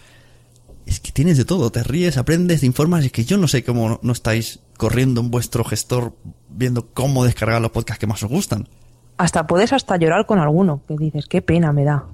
Es 0.90 0.99
que 1.00 1.12
tienes 1.12 1.38
de 1.38 1.44
todo. 1.44 1.70
Te 1.70 1.82
ríes, 1.85 2.16
aprendes, 2.18 2.61
te 2.61 2.66
informas. 2.66 3.04
Es 3.04 3.12
que 3.12 3.25
yo 3.25 3.38
no 3.38 3.47
sé 3.49 3.62
cómo 3.64 4.00
no 4.02 4.12
estáis 4.12 4.59
corriendo 4.76 5.20
en 5.20 5.30
vuestro 5.30 5.62
gestor 5.64 6.14
viendo 6.49 6.88
cómo 6.92 7.25
descargar 7.25 7.62
los 7.62 7.70
podcasts 7.70 8.00
que 8.00 8.06
más 8.09 8.23
os 8.25 8.28
gustan. 8.28 8.68
Hasta 9.16 9.47
puedes 9.47 9.73
hasta 9.73 9.97
llorar 9.97 10.26
con 10.26 10.38
alguno, 10.40 10.82
que 10.88 10.97
dices, 10.97 11.26
qué 11.26 11.42
pena 11.42 11.73
me 11.73 11.85
da. 11.85 12.06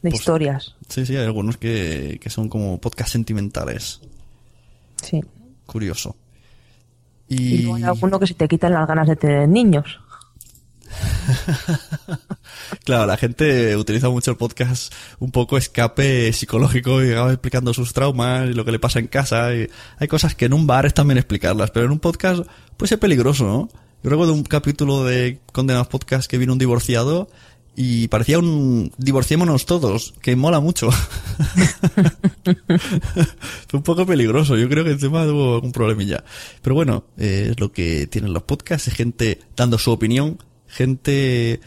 De 0.00 0.10
Pues- 0.10 0.14
historias. 0.20 0.76
Sí, 0.88 1.04
sí, 1.06 1.16
hay 1.16 1.24
algunos 1.24 1.56
que, 1.56 2.18
que 2.22 2.30
son 2.30 2.48
como 2.48 2.80
podcasts 2.80 3.12
sentimentales. 3.12 4.00
Sí. 5.02 5.20
Curioso. 5.66 6.14
Y 7.28 7.68
hay 7.70 7.82
alguno 7.82 8.20
que 8.20 8.26
se 8.28 8.34
te 8.34 8.46
quitan 8.46 8.74
las 8.74 8.86
ganas 8.86 9.08
de 9.08 9.16
tener 9.16 9.48
niños. 9.48 9.98
claro, 12.84 13.06
la 13.06 13.16
gente 13.16 13.76
utiliza 13.76 14.08
mucho 14.08 14.30
el 14.30 14.36
podcast 14.36 14.92
un 15.18 15.30
poco 15.30 15.56
escape 15.56 16.32
psicológico 16.32 17.02
y 17.02 17.10
va 17.10 17.30
explicando 17.32 17.74
sus 17.74 17.92
traumas 17.92 18.50
y 18.50 18.54
lo 18.54 18.64
que 18.64 18.72
le 18.72 18.78
pasa 18.78 18.98
en 18.98 19.06
casa. 19.06 19.48
Hay 19.48 20.08
cosas 20.08 20.34
que 20.34 20.46
en 20.46 20.52
un 20.52 20.66
bar 20.66 20.86
es 20.86 20.94
también 20.94 21.18
explicarlas, 21.18 21.70
pero 21.70 21.86
en 21.86 21.92
un 21.92 22.00
podcast 22.00 22.42
pues 22.76 22.92
es 22.92 22.98
peligroso, 22.98 23.44
¿no? 23.44 23.68
Yo 24.02 24.10
recuerdo 24.10 24.34
un 24.34 24.42
capítulo 24.42 25.04
de 25.04 25.38
Condenados 25.52 25.86
Podcast 25.86 26.28
que 26.28 26.38
vino 26.38 26.52
un 26.52 26.58
divorciado 26.58 27.28
y 27.74 28.08
parecía 28.08 28.38
un 28.38 28.92
divorciémonos 28.98 29.64
todos, 29.64 30.12
que 30.20 30.36
mola 30.36 30.60
mucho. 30.60 30.90
Fue 33.68 33.78
un 33.78 33.82
poco 33.82 34.04
peligroso, 34.04 34.56
yo 34.56 34.68
creo 34.68 34.84
que 34.84 34.90
el 34.90 34.98
tema 34.98 35.24
tuvo 35.24 35.54
algún 35.54 35.72
problemilla. 35.72 36.22
Pero 36.60 36.74
bueno, 36.74 37.04
eh, 37.16 37.48
es 37.52 37.60
lo 37.60 37.72
que 37.72 38.06
tienen 38.08 38.34
los 38.34 38.42
podcasts, 38.42 38.88
es 38.88 38.94
gente 38.94 39.40
dando 39.56 39.78
su 39.78 39.90
opinión, 39.90 40.38
gente 40.72 41.60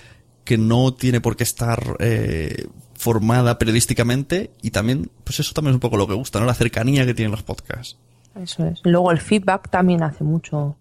que 0.43 0.57
no 0.57 0.93
tiene 0.93 1.21
por 1.21 1.35
qué 1.38 1.43
estar 1.43 1.95
eh, 2.00 2.67
formada 2.95 3.57
periodísticamente 3.57 4.51
y 4.62 4.71
también, 4.71 5.09
pues 5.24 5.39
eso 5.39 5.53
también 5.53 5.71
es 5.71 5.75
un 5.75 5.79
poco 5.79 5.97
lo 5.97 6.07
que 6.07 6.13
gusta, 6.13 6.39
¿no? 6.39 6.45
La 6.45 6.53
cercanía 6.53 7.05
que 7.05 7.13
tienen 7.13 7.31
los 7.31 7.43
podcasts. 7.43 7.97
Eso 8.35 8.65
es. 8.65 8.79
Luego 8.83 9.12
el 9.12 9.19
feedback 9.21 9.69
también 9.69 10.03
hace 10.03 10.24
mucho. 10.24 10.75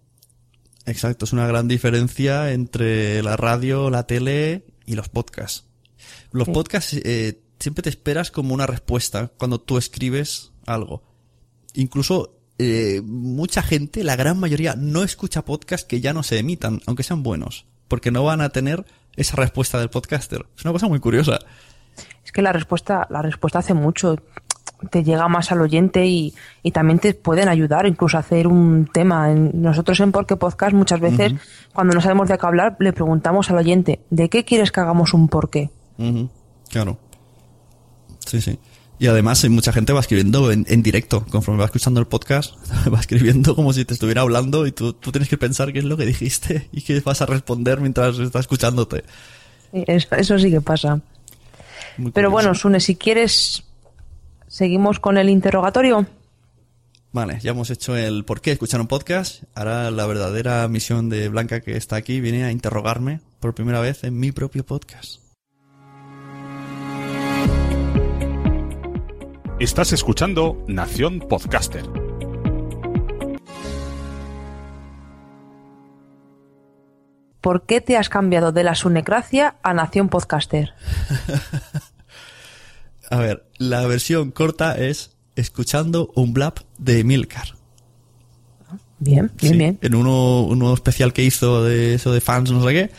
Exacto, 0.85 1.25
es 1.25 1.33
una 1.33 1.47
gran 1.47 1.67
diferencia 1.67 2.51
entre 2.51 3.23
la 3.23 3.37
radio, 3.37 3.89
la 3.89 4.05
tele 4.05 4.65
y 4.85 4.95
los 4.95 5.09
podcasts. 5.09 5.65
Los 6.31 6.45
Sí. 6.45 6.51
podcasts 6.51 6.93
eh, 7.03 7.41
siempre 7.59 7.81
te 7.83 7.89
esperas 7.89 8.29
como 8.31 8.53
una 8.53 8.67
respuesta 8.67 9.31
cuando 9.37 9.59
tú 9.61 9.77
escribes 9.77 10.51
algo. 10.65 11.01
Incluso 11.73 12.37
eh, 12.57 13.01
mucha 13.03 13.61
gente, 13.61 14.03
la 14.03 14.15
gran 14.15 14.39
mayoría, 14.39 14.75
no 14.75 15.03
escucha 15.03 15.43
podcasts 15.43 15.85
que 15.87 16.01
ya 16.01 16.13
no 16.13 16.23
se 16.23 16.37
emitan, 16.39 16.81
aunque 16.85 17.03
sean 17.03 17.23
buenos, 17.23 17.65
porque 17.87 18.11
no 18.11 18.23
van 18.23 18.41
a 18.41 18.49
tener 18.49 18.85
esa 19.15 19.35
respuesta 19.37 19.79
del 19.79 19.89
podcaster. 19.89 20.45
Es 20.57 20.63
una 20.65 20.73
cosa 20.73 20.87
muy 20.87 20.99
curiosa. 20.99 21.39
Es 22.23 22.31
que 22.31 22.41
la 22.41 22.51
respuesta, 22.51 23.07
la 23.09 23.21
respuesta 23.21 23.59
hace 23.59 23.73
mucho. 23.73 24.17
Te 24.91 25.03
llega 25.03 25.27
más 25.29 25.51
al 25.53 25.61
oyente 25.61 26.05
y, 26.05 26.33
y 26.61 26.71
también 26.71 26.99
te 26.99 27.13
pueden 27.13 27.47
ayudar 27.47 27.87
incluso 27.87 28.17
a 28.17 28.19
hacer 28.19 28.47
un 28.47 28.89
tema. 28.91 29.29
Nosotros 29.29 29.99
en 30.01 30.11
Porque 30.11 30.35
Podcast 30.35 30.73
muchas 30.73 30.99
veces, 30.99 31.33
cuando 31.73 31.93
no 31.95 32.01
sabemos 32.01 32.27
de 32.27 32.37
qué 32.37 32.45
hablar, 32.45 32.75
le 32.79 32.91
preguntamos 32.91 33.49
al 33.49 33.57
oyente, 33.57 34.01
¿de 34.09 34.27
qué 34.29 34.43
quieres 34.43 34.71
que 34.71 34.81
hagamos 34.81 35.13
un 35.13 35.29
porqué? 35.29 35.69
Ujú, 35.97 36.29
Claro. 36.69 36.97
Sí, 38.25 38.41
sí. 38.41 38.59
Y 38.97 39.07
además 39.07 39.43
eh, 39.43 39.49
mucha 39.49 39.73
gente 39.73 39.91
va 39.91 39.99
escribiendo 39.99 40.51
en, 40.51 40.65
en 40.69 40.81
directo, 40.81 41.25
conforme 41.25 41.59
va 41.59 41.65
escuchando 41.65 41.99
el 41.99 42.07
podcast, 42.07 42.55
va 42.93 42.99
escribiendo 42.99 43.55
como 43.55 43.73
si 43.73 43.83
te 43.85 43.93
estuviera 43.93 44.21
hablando 44.21 44.65
y 44.67 44.71
tú, 44.71 44.93
tú 44.93 45.11
tienes 45.11 45.27
que 45.29 45.37
pensar 45.37 45.73
qué 45.73 45.79
es 45.79 45.85
lo 45.85 45.97
que 45.97 46.05
dijiste 46.05 46.69
y 46.71 46.81
qué 46.81 46.99
vas 47.01 47.21
a 47.21 47.25
responder 47.25 47.81
mientras 47.81 48.17
está 48.19 48.39
escuchándote. 48.39 49.03
Sí, 49.73 49.83
Eso, 49.87 50.15
eso 50.15 50.39
sí 50.39 50.49
que 50.49 50.61
pasa. 50.61 51.01
Muy 51.97 52.11
Pero 52.11 52.29
curioso. 52.29 52.31
bueno, 52.31 52.55
Sune, 52.55 52.79
si 52.79 52.95
quieres, 52.95 53.63
seguimos 54.47 54.99
con 54.99 55.17
el 55.17 55.29
interrogatorio. 55.29 56.05
Vale, 57.11 57.39
ya 57.41 57.51
hemos 57.51 57.69
hecho 57.69 57.95
el 57.95 58.25
por 58.25 58.41
qué 58.41 58.51
escuchar 58.51 58.81
un 58.81 58.87
podcast. 58.87 59.43
Ahora 59.55 59.89
la 59.91 60.05
verdadera 60.05 60.67
misión 60.67 61.09
de 61.09 61.29
Blanca 61.29 61.61
que 61.61 61.77
está 61.77 61.95
aquí 61.95 62.19
viene 62.19 62.43
a 62.43 62.51
interrogarme 62.51 63.21
por 63.39 63.55
primera 63.55 63.79
vez 63.79 64.03
en 64.03 64.19
mi 64.19 64.31
propio 64.33 64.65
podcast. 64.65 65.19
Estás 69.59 69.93
escuchando 69.93 70.61
Nación 70.67 71.19
Podcaster. 71.21 71.85
¿Por 77.39 77.65
qué 77.65 77.79
te 77.79 77.95
has 77.95 78.09
cambiado 78.09 78.51
de 78.51 78.65
la 78.65 78.75
Sunecracia 78.75 79.55
a 79.63 79.73
Nación 79.73 80.09
Podcaster? 80.09 80.73
A 83.09 83.17
ver, 83.17 83.45
la 83.57 83.87
versión 83.87 84.31
corta 84.31 84.77
es 84.77 85.15
escuchando 85.37 86.11
un 86.15 86.33
blab 86.33 86.55
de 86.77 87.05
Milcar. 87.05 87.55
Bien, 88.99 89.31
bien, 89.37 89.53
Sí, 89.53 89.57
bien. 89.57 89.79
En 89.81 89.95
uno, 89.95 90.41
uno 90.41 90.73
especial 90.73 91.13
que 91.13 91.23
hizo 91.23 91.63
de 91.63 91.93
eso 91.93 92.11
de 92.11 92.19
fans, 92.19 92.51
no 92.51 92.61
sé 92.67 92.73
qué, 92.73 92.91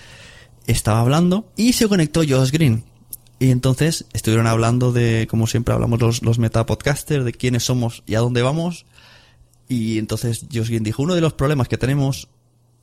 estaba 0.67 1.01
hablando 1.01 1.53
y 1.55 1.75
se 1.75 1.87
conectó 1.87 2.23
Josh 2.27 2.51
Green. 2.51 2.96
Y 3.39 3.51
entonces 3.51 4.07
estuvieron 4.13 4.47
hablando 4.47 4.93
de, 4.93 5.27
como 5.29 5.47
siempre 5.47 5.75
hablamos 5.75 6.01
los, 6.01 6.23
los 6.23 6.39
metapodcasters, 6.39 7.25
de 7.25 7.33
quiénes 7.33 7.65
somos 7.65 8.03
y 8.07 8.15
a 8.15 8.21
dónde 8.21 8.43
vamos. 8.43 8.87
Y 9.69 9.99
entonces 9.99 10.47
Josh 10.53 10.69
Green 10.69 10.85
dijo, 10.85 11.03
uno 11.03 11.15
de 11.15 11.21
los 11.21 11.35
problemas 11.35 11.69
que 11.69 11.77
tenemos, 11.77 12.29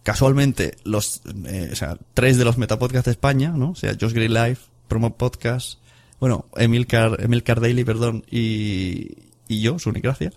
casualmente, 0.04 0.78
los, 0.84 1.22
eh, 1.46 1.70
o 1.72 1.76
sea, 1.76 1.98
tres 2.14 2.38
de 2.38 2.46
los 2.46 2.58
metapodcasts 2.58 3.06
de 3.06 3.12
España, 3.12 3.50
¿no? 3.56 3.72
O 3.72 3.76
sea, 3.76 3.96
Josh 4.00 4.14
Green 4.14 4.34
Live, 4.34 4.58
Promo 4.88 5.16
Podcast, 5.16 5.80
bueno, 6.20 6.46
Emilcar, 6.56 7.18
Emilcar 7.20 7.60
Daily, 7.60 7.84
perdón, 7.84 8.24
y, 8.30 9.18
y 9.48 9.62
yo, 9.62 9.80
su 9.80 9.92
Gracia, 9.92 10.32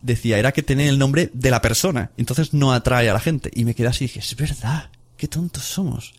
decía, 0.00 0.38
era 0.38 0.52
que 0.52 0.62
tenía 0.62 0.88
el 0.88 0.98
nombre 0.98 1.30
de 1.32 1.50
la 1.50 1.60
persona, 1.60 2.12
entonces 2.16 2.54
no 2.54 2.72
atrae 2.72 3.10
a 3.10 3.12
la 3.12 3.20
gente. 3.20 3.50
Y 3.54 3.64
me 3.64 3.74
quedé 3.74 3.88
así 3.88 4.04
y 4.04 4.06
dije, 4.08 4.20
es 4.20 4.36
verdad, 4.36 4.90
qué 5.16 5.28
tontos 5.28 5.64
somos. 5.64 6.14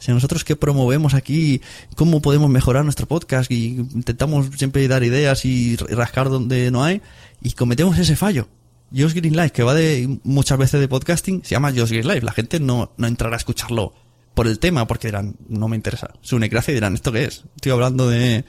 O 0.00 0.02
sea, 0.02 0.14
nosotros 0.14 0.44
que 0.44 0.56
promovemos 0.56 1.12
aquí 1.12 1.60
cómo 1.94 2.22
podemos 2.22 2.48
mejorar 2.48 2.84
nuestro 2.84 3.06
podcast 3.06 3.50
y 3.50 3.76
intentamos 3.94 4.48
siempre 4.56 4.88
dar 4.88 5.04
ideas 5.04 5.44
y 5.44 5.76
rascar 5.76 6.30
donde 6.30 6.70
no 6.70 6.82
hay 6.82 7.02
y 7.42 7.52
cometemos 7.52 7.98
ese 7.98 8.16
fallo. 8.16 8.48
Josh 8.96 9.12
Green 9.12 9.36
Live, 9.36 9.50
que 9.50 9.62
va 9.62 9.74
de 9.74 10.18
muchas 10.24 10.58
veces 10.58 10.80
de 10.80 10.88
podcasting, 10.88 11.44
se 11.44 11.50
llama 11.50 11.70
Josh 11.70 11.90
Green 11.90 12.08
Live. 12.08 12.22
La 12.22 12.32
gente 12.32 12.60
no, 12.60 12.92
no 12.96 13.06
entrará 13.06 13.36
a 13.36 13.38
escucharlo 13.38 13.92
por 14.32 14.46
el 14.46 14.58
tema 14.58 14.86
porque 14.86 15.08
dirán, 15.08 15.36
no 15.48 15.68
me 15.68 15.76
interesa. 15.76 16.14
Su 16.22 16.38
necracia 16.38 16.72
y 16.72 16.76
dirán, 16.76 16.94
¿esto 16.94 17.12
qué 17.12 17.24
es? 17.24 17.44
Estoy 17.56 17.72
hablando 17.72 18.08
de, 18.08 18.46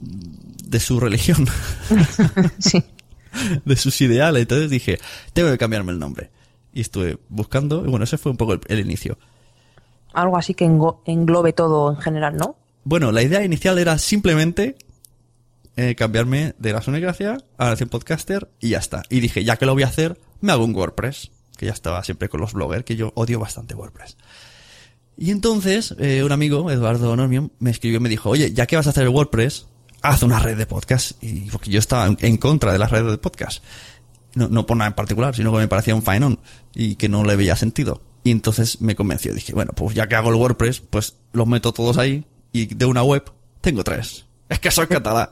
de 0.00 0.80
su 0.80 0.98
religión. 1.00 1.46
Sí. 2.60 2.82
de 3.64 3.76
sus 3.76 4.00
ideales. 4.00 4.40
Entonces 4.42 4.70
dije, 4.70 4.98
tengo 5.34 5.50
que 5.50 5.58
cambiarme 5.58 5.92
el 5.92 5.98
nombre. 5.98 6.30
Y 6.72 6.80
estuve 6.80 7.18
buscando, 7.28 7.84
y 7.84 7.88
bueno, 7.88 8.04
ese 8.04 8.16
fue 8.16 8.32
un 8.32 8.38
poco 8.38 8.54
el, 8.54 8.60
el 8.68 8.80
inicio. 8.80 9.18
Algo 10.12 10.36
así 10.36 10.54
que 10.54 10.64
englobe 10.64 11.52
todo 11.52 11.90
en 11.90 11.98
general, 11.98 12.36
¿no? 12.36 12.56
Bueno, 12.84 13.12
la 13.12 13.22
idea 13.22 13.44
inicial 13.44 13.78
era 13.78 13.98
simplemente 13.98 14.76
eh, 15.76 15.94
cambiarme 15.94 16.54
de 16.58 16.72
la 16.72 16.80
Gracia 16.80 17.38
a 17.56 17.68
Nación 17.68 17.88
Podcaster 17.88 18.50
y 18.60 18.70
ya 18.70 18.78
está. 18.78 19.02
Y 19.10 19.20
dije, 19.20 19.44
ya 19.44 19.56
que 19.56 19.66
lo 19.66 19.74
voy 19.74 19.84
a 19.84 19.86
hacer, 19.86 20.18
me 20.40 20.52
hago 20.52 20.64
un 20.64 20.74
WordPress, 20.74 21.30
que 21.56 21.66
ya 21.66 21.72
estaba 21.72 22.02
siempre 22.02 22.28
con 22.28 22.40
los 22.40 22.52
bloggers, 22.52 22.84
que 22.84 22.96
yo 22.96 23.12
odio 23.14 23.38
bastante 23.38 23.74
WordPress. 23.74 24.16
Y 25.16 25.30
entonces, 25.30 25.94
eh, 25.98 26.24
un 26.24 26.32
amigo, 26.32 26.70
Eduardo 26.70 27.14
Normion, 27.14 27.52
me 27.58 27.70
escribió 27.70 27.98
y 27.98 28.00
me 28.00 28.08
dijo, 28.08 28.30
oye, 28.30 28.52
ya 28.52 28.66
que 28.66 28.76
vas 28.76 28.86
a 28.86 28.90
hacer 28.90 29.04
el 29.04 29.10
WordPress, 29.10 29.66
haz 30.02 30.22
una 30.22 30.38
red 30.38 30.56
de 30.56 30.66
podcast. 30.66 31.22
Y 31.22 31.50
porque 31.50 31.70
yo 31.70 31.78
estaba 31.78 32.06
en, 32.06 32.16
en 32.20 32.38
contra 32.38 32.72
de 32.72 32.78
las 32.78 32.90
redes 32.90 33.10
de 33.10 33.18
podcast. 33.18 33.62
No, 34.34 34.48
no 34.48 34.66
por 34.66 34.76
nada 34.76 34.88
en 34.88 34.94
particular, 34.94 35.36
sino 35.36 35.52
que 35.52 35.58
me 35.58 35.68
parecía 35.68 35.94
un 35.94 36.02
faenón 36.02 36.40
y 36.74 36.94
que 36.96 37.08
no 37.08 37.22
le 37.22 37.36
veía 37.36 37.54
sentido. 37.54 38.02
Y 38.24 38.30
entonces 38.30 38.80
me 38.80 38.96
convenció. 38.96 39.32
Dije, 39.32 39.52
bueno, 39.52 39.72
pues 39.74 39.94
ya 39.94 40.06
que 40.08 40.14
hago 40.14 40.30
el 40.30 40.36
WordPress, 40.36 40.80
pues 40.80 41.16
los 41.32 41.46
meto 41.46 41.72
todos 41.72 41.98
ahí 41.98 42.24
y 42.52 42.66
de 42.74 42.84
una 42.84 43.02
web 43.02 43.30
tengo 43.60 43.84
tres. 43.84 44.26
Es 44.48 44.58
que 44.58 44.70
soy 44.70 44.86
catalán. 44.86 45.28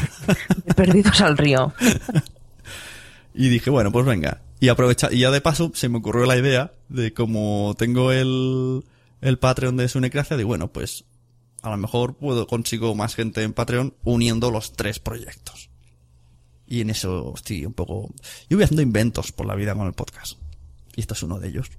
Perdidos 0.76 1.20
al 1.20 1.38
río. 1.38 1.72
Y 3.34 3.48
dije, 3.48 3.70
bueno, 3.70 3.92
pues 3.92 4.04
venga. 4.04 4.42
Y 4.60 4.68
aprovecha, 4.68 5.08
y 5.10 5.20
ya 5.20 5.30
de 5.30 5.40
paso 5.40 5.72
se 5.74 5.88
me 5.88 5.98
ocurrió 5.98 6.26
la 6.26 6.36
idea 6.36 6.72
de 6.88 7.12
como 7.12 7.74
tengo 7.78 8.12
el, 8.12 8.84
el 9.20 9.38
Patreon 9.38 9.76
de 9.76 9.88
Sunecracia, 9.88 10.36
de 10.36 10.44
bueno, 10.44 10.72
pues 10.72 11.04
a 11.62 11.70
lo 11.70 11.76
mejor 11.76 12.14
puedo 12.14 12.46
consigo 12.46 12.94
más 12.94 13.14
gente 13.14 13.42
en 13.42 13.52
Patreon 13.52 13.94
uniendo 14.04 14.50
los 14.50 14.72
tres 14.74 14.98
proyectos. 14.98 15.70
Y 16.66 16.80
en 16.80 16.90
eso 16.90 17.32
estoy 17.34 17.66
un 17.66 17.74
poco, 17.74 18.14
yo 18.48 18.56
voy 18.56 18.64
haciendo 18.64 18.82
inventos 18.82 19.32
por 19.32 19.46
la 19.46 19.54
vida 19.54 19.74
con 19.74 19.86
el 19.86 19.92
podcast. 19.92 20.38
Y 20.94 21.00
esto 21.00 21.14
es 21.14 21.22
uno 21.22 21.38
de 21.38 21.48
ellos. 21.48 21.70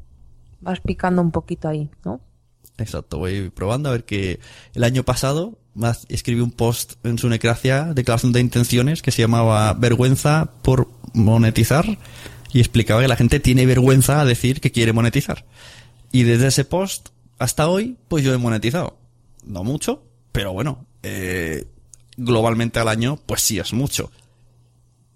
Vas 0.63 0.79
picando 0.79 1.21
un 1.21 1.31
poquito 1.31 1.67
ahí, 1.67 1.89
¿no? 2.05 2.21
Exacto, 2.77 3.19
voy 3.19 3.49
probando 3.49 3.89
a 3.89 3.91
ver 3.91 4.05
que 4.05 4.39
el 4.73 4.83
año 4.83 5.03
pasado 5.03 5.59
escribí 6.09 6.41
un 6.41 6.51
post 6.51 6.93
en 7.05 7.17
su 7.17 7.29
necracia, 7.29 7.93
declaración 7.93 8.31
de 8.31 8.39
intenciones, 8.39 9.01
que 9.01 9.11
se 9.11 9.21
llamaba 9.21 9.73
Vergüenza 9.73 10.51
por 10.61 10.89
monetizar 11.13 11.85
y 12.51 12.59
explicaba 12.59 13.01
que 13.01 13.07
la 13.07 13.15
gente 13.15 13.39
tiene 13.39 13.65
vergüenza 13.65 14.21
a 14.21 14.25
decir 14.25 14.61
que 14.61 14.71
quiere 14.71 14.93
monetizar. 14.93 15.45
Y 16.11 16.23
desde 16.23 16.47
ese 16.47 16.65
post 16.65 17.09
hasta 17.39 17.67
hoy, 17.67 17.97
pues 18.07 18.23
yo 18.23 18.33
he 18.33 18.37
monetizado. 18.37 18.97
No 19.45 19.63
mucho, 19.63 20.03
pero 20.31 20.53
bueno, 20.53 20.85
eh, 21.01 21.67
globalmente 22.15 22.79
al 22.79 22.87
año, 22.87 23.19
pues 23.25 23.41
sí 23.41 23.59
es 23.59 23.73
mucho. 23.73 24.11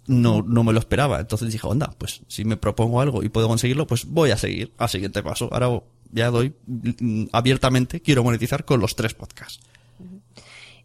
No, 0.07 0.41
no 0.41 0.63
me 0.63 0.73
lo 0.73 0.79
esperaba. 0.79 1.19
Entonces 1.19 1.51
dije, 1.51 1.67
onda, 1.67 1.93
pues 1.97 2.21
si 2.27 2.45
me 2.45 2.57
propongo 2.57 3.01
algo 3.01 3.23
y 3.23 3.29
puedo 3.29 3.47
conseguirlo, 3.47 3.87
pues 3.87 4.05
voy 4.05 4.31
a 4.31 4.37
seguir 4.37 4.73
al 4.77 4.89
siguiente 4.89 5.21
paso. 5.21 5.49
Ahora 5.51 5.81
ya 6.11 6.29
doy 6.31 6.53
mm, 6.65 7.25
abiertamente, 7.31 8.01
quiero 8.01 8.23
monetizar 8.23 8.65
con 8.65 8.79
los 8.79 8.95
tres 8.95 9.13
podcasts. 9.13 9.59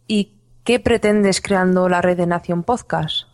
¿Y 0.07 0.33
qué 0.63 0.79
pretendes 0.79 1.41
creando 1.41 1.87
la 1.89 2.01
red 2.01 2.17
de 2.17 2.27
Nación 2.27 2.63
Podcast? 2.63 3.27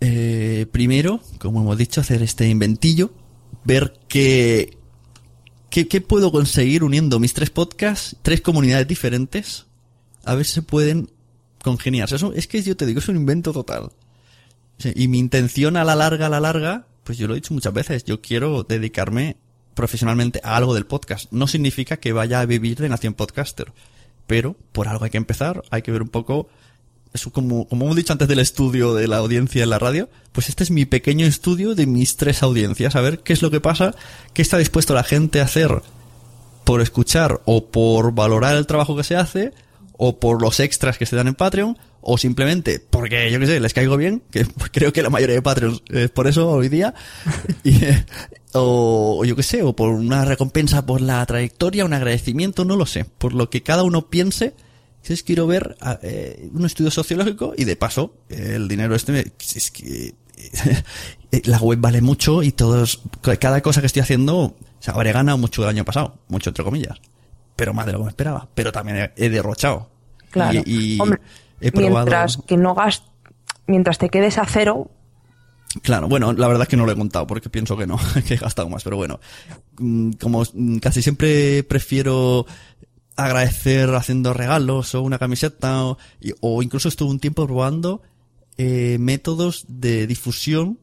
Eh, 0.00 0.66
primero, 0.72 1.20
como 1.38 1.60
hemos 1.60 1.78
dicho, 1.78 2.00
hacer 2.00 2.22
este 2.22 2.48
inventillo, 2.48 3.12
ver 3.64 3.94
qué, 4.08 4.78
qué, 5.70 5.86
qué 5.86 6.00
puedo 6.00 6.32
conseguir 6.32 6.82
uniendo 6.82 7.20
mis 7.20 7.34
tres 7.34 7.50
podcasts, 7.50 8.16
tres 8.22 8.40
comunidades 8.40 8.88
diferentes, 8.88 9.66
a 10.24 10.34
ver 10.34 10.44
si 10.44 10.54
se 10.54 10.62
pueden 10.62 11.10
congeniar. 11.62 12.12
Eso, 12.12 12.32
es 12.34 12.48
que 12.48 12.62
yo 12.62 12.76
te 12.76 12.86
digo, 12.86 12.98
es 12.98 13.08
un 13.08 13.16
invento 13.16 13.52
total. 13.52 13.92
Y 14.94 15.08
mi 15.08 15.18
intención 15.18 15.76
a 15.76 15.84
la 15.84 15.94
larga, 15.94 16.26
a 16.26 16.30
la 16.30 16.40
larga, 16.40 16.86
pues 17.04 17.18
yo 17.18 17.28
lo 17.28 17.34
he 17.34 17.36
dicho 17.36 17.54
muchas 17.54 17.72
veces, 17.72 18.04
yo 18.04 18.20
quiero 18.20 18.62
dedicarme 18.62 19.36
profesionalmente 19.74 20.40
a 20.44 20.56
algo 20.56 20.74
del 20.74 20.86
podcast. 20.86 21.30
No 21.32 21.46
significa 21.46 21.96
que 21.96 22.12
vaya 22.12 22.40
a 22.40 22.46
vivir 22.46 22.78
de 22.78 22.88
Nación 22.88 23.14
Podcaster, 23.14 23.72
pero 24.26 24.56
por 24.72 24.88
algo 24.88 25.04
hay 25.04 25.10
que 25.10 25.18
empezar, 25.18 25.62
hay 25.70 25.82
que 25.82 25.92
ver 25.92 26.02
un 26.02 26.08
poco 26.08 26.48
eso 27.12 27.30
como, 27.30 27.68
como 27.68 27.84
hemos 27.84 27.96
dicho 27.96 28.12
antes 28.12 28.28
del 28.28 28.38
estudio 28.38 28.94
de 28.94 29.06
la 29.06 29.18
audiencia 29.18 29.62
en 29.62 29.70
la 29.70 29.78
radio, 29.78 30.08
pues 30.32 30.48
este 30.48 30.64
es 30.64 30.70
mi 30.70 30.86
pequeño 30.86 31.26
estudio 31.26 31.74
de 31.74 31.86
mis 31.86 32.16
tres 32.16 32.42
audiencias, 32.42 32.96
a 32.96 33.00
ver 33.00 33.20
qué 33.20 33.34
es 33.34 33.42
lo 33.42 33.50
que 33.50 33.60
pasa, 33.60 33.94
qué 34.32 34.40
está 34.40 34.56
dispuesto 34.56 34.94
la 34.94 35.04
gente 35.04 35.40
a 35.40 35.44
hacer 35.44 35.82
por 36.64 36.80
escuchar 36.80 37.42
o 37.44 37.66
por 37.66 38.14
valorar 38.14 38.56
el 38.56 38.66
trabajo 38.66 38.96
que 38.96 39.04
se 39.04 39.16
hace 39.16 39.52
o 40.04 40.18
por 40.18 40.42
los 40.42 40.58
extras 40.58 40.98
que 40.98 41.06
se 41.06 41.14
dan 41.14 41.28
en 41.28 41.36
Patreon 41.36 41.78
o 42.00 42.18
simplemente 42.18 42.80
porque 42.80 43.30
yo 43.30 43.38
qué 43.38 43.46
sé, 43.46 43.60
les 43.60 43.72
caigo 43.72 43.96
bien, 43.96 44.20
que 44.32 44.44
creo 44.72 44.92
que 44.92 45.00
la 45.02 45.10
mayoría 45.10 45.36
de 45.36 45.42
Patreons 45.42 45.82
es 45.90 46.10
por 46.10 46.26
eso 46.26 46.50
hoy 46.50 46.68
día, 46.68 46.92
y, 47.62 47.76
o, 48.52 49.18
o 49.20 49.24
yo 49.24 49.36
qué 49.36 49.44
sé, 49.44 49.62
o 49.62 49.76
por 49.76 49.90
una 49.90 50.24
recompensa 50.24 50.84
por 50.84 51.00
la 51.00 51.24
trayectoria, 51.24 51.84
un 51.84 51.92
agradecimiento, 51.92 52.64
no 52.64 52.74
lo 52.74 52.84
sé, 52.86 53.04
por 53.04 53.32
lo 53.32 53.48
que 53.48 53.62
cada 53.62 53.84
uno 53.84 54.08
piense. 54.10 54.54
Es 55.04 55.22
quiero 55.24 55.46
ver 55.48 55.76
eh, 56.02 56.48
un 56.52 56.64
estudio 56.64 56.90
sociológico 56.90 57.54
y 57.56 57.64
de 57.64 57.74
paso 57.76 58.14
eh, 58.28 58.52
el 58.54 58.68
dinero 58.68 58.94
este 58.94 59.10
me- 59.12 59.32
es 59.56 59.70
que 59.72 60.14
eh, 61.32 61.42
la 61.44 61.58
web 61.58 61.78
vale 61.80 62.00
mucho 62.00 62.42
y 62.44 62.52
todos 62.52 63.02
cada 63.40 63.60
cosa 63.62 63.80
que 63.80 63.88
estoy 63.88 64.02
haciendo 64.02 64.36
o 64.38 64.54
sea, 64.78 64.94
habré 64.94 65.10
ganado 65.12 65.38
mucho 65.38 65.62
el 65.64 65.68
año 65.70 65.84
pasado 65.84 66.18
mucho 66.28 66.50
entre 66.50 66.62
comillas. 66.64 66.98
Pero 67.56 67.74
más 67.74 67.84
de 67.86 67.92
lo 67.92 67.98
que 67.98 68.04
me 68.04 68.10
esperaba 68.10 68.48
pero 68.54 68.70
también 68.70 68.98
he, 69.16 69.26
he 69.26 69.28
derrochado 69.28 69.90
Claro. 70.32 70.60
y, 70.66 70.94
y 70.96 71.00
Hombre, 71.00 71.20
he 71.60 71.70
probado 71.70 72.06
mientras 72.06 72.36
que 72.38 72.56
no 72.56 72.74
gast 72.74 73.04
mientras 73.68 73.98
te 73.98 74.08
quedes 74.08 74.38
a 74.38 74.44
cero, 74.46 74.90
Claro, 75.82 76.06
bueno, 76.06 76.34
la 76.34 76.48
verdad 76.48 76.64
es 76.64 76.68
que 76.68 76.76
no 76.76 76.84
lo 76.84 76.92
he 76.92 76.96
contado 76.96 77.26
porque 77.26 77.48
pienso 77.48 77.78
que 77.78 77.86
no, 77.86 77.98
que 78.28 78.34
he 78.34 78.36
gastado 78.36 78.68
más, 78.68 78.82
pero 78.84 78.96
bueno, 78.98 79.20
mm, 79.78 80.10
como 80.20 80.42
mm, 80.52 80.76
casi 80.78 81.00
siempre 81.00 81.62
prefiero 81.64 82.44
agradecer 83.16 83.88
haciendo 83.94 84.34
regalos 84.34 84.94
o 84.94 85.00
una 85.02 85.18
camiseta 85.18 85.84
o, 85.84 85.98
y- 86.20 86.32
o 86.40 86.62
incluso 86.62 86.88
estuve 86.88 87.10
un 87.10 87.20
tiempo 87.20 87.46
probando 87.46 88.02
eh, 88.58 88.98
métodos 89.00 89.64
de 89.68 90.06
difusión 90.06 90.78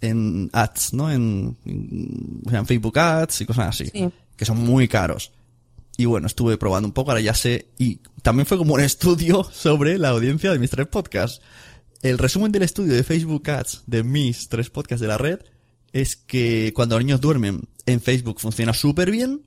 en 0.00 0.48
ads, 0.54 0.94
¿no? 0.94 1.10
En, 1.10 1.56
en, 1.66 2.66
Facebook 2.66 2.98
Ads 2.98 3.42
y 3.42 3.46
cosas 3.46 3.68
así, 3.68 3.86
Sí. 3.92 4.08
que 4.36 4.44
son 4.46 4.58
muy 4.58 4.88
caros. 4.88 5.32
Y 5.96 6.06
bueno, 6.06 6.26
estuve 6.26 6.58
probando 6.58 6.88
un 6.88 6.92
poco, 6.92 7.10
ahora 7.10 7.20
ya 7.20 7.34
sé, 7.34 7.68
y 7.78 8.00
también 8.22 8.46
fue 8.46 8.58
como 8.58 8.74
un 8.74 8.80
estudio 8.82 9.44
sobre 9.44 9.98
la 9.98 10.10
audiencia 10.10 10.52
de 10.52 10.58
mis 10.58 10.70
tres 10.70 10.86
podcasts. 10.86 11.40
El 12.02 12.18
resumen 12.18 12.52
del 12.52 12.62
estudio 12.62 12.94
de 12.94 13.04
Facebook 13.04 13.48
Ads 13.48 13.84
de 13.86 14.02
mis 14.02 14.48
tres 14.48 14.70
podcasts 14.70 15.00
de 15.00 15.08
la 15.08 15.18
red 15.18 15.40
es 15.92 16.16
que 16.16 16.72
cuando 16.74 16.96
los 16.96 17.04
niños 17.04 17.20
duermen 17.20 17.62
en 17.86 18.00
Facebook 18.00 18.40
funciona 18.40 18.74
súper 18.74 19.10
bien 19.10 19.42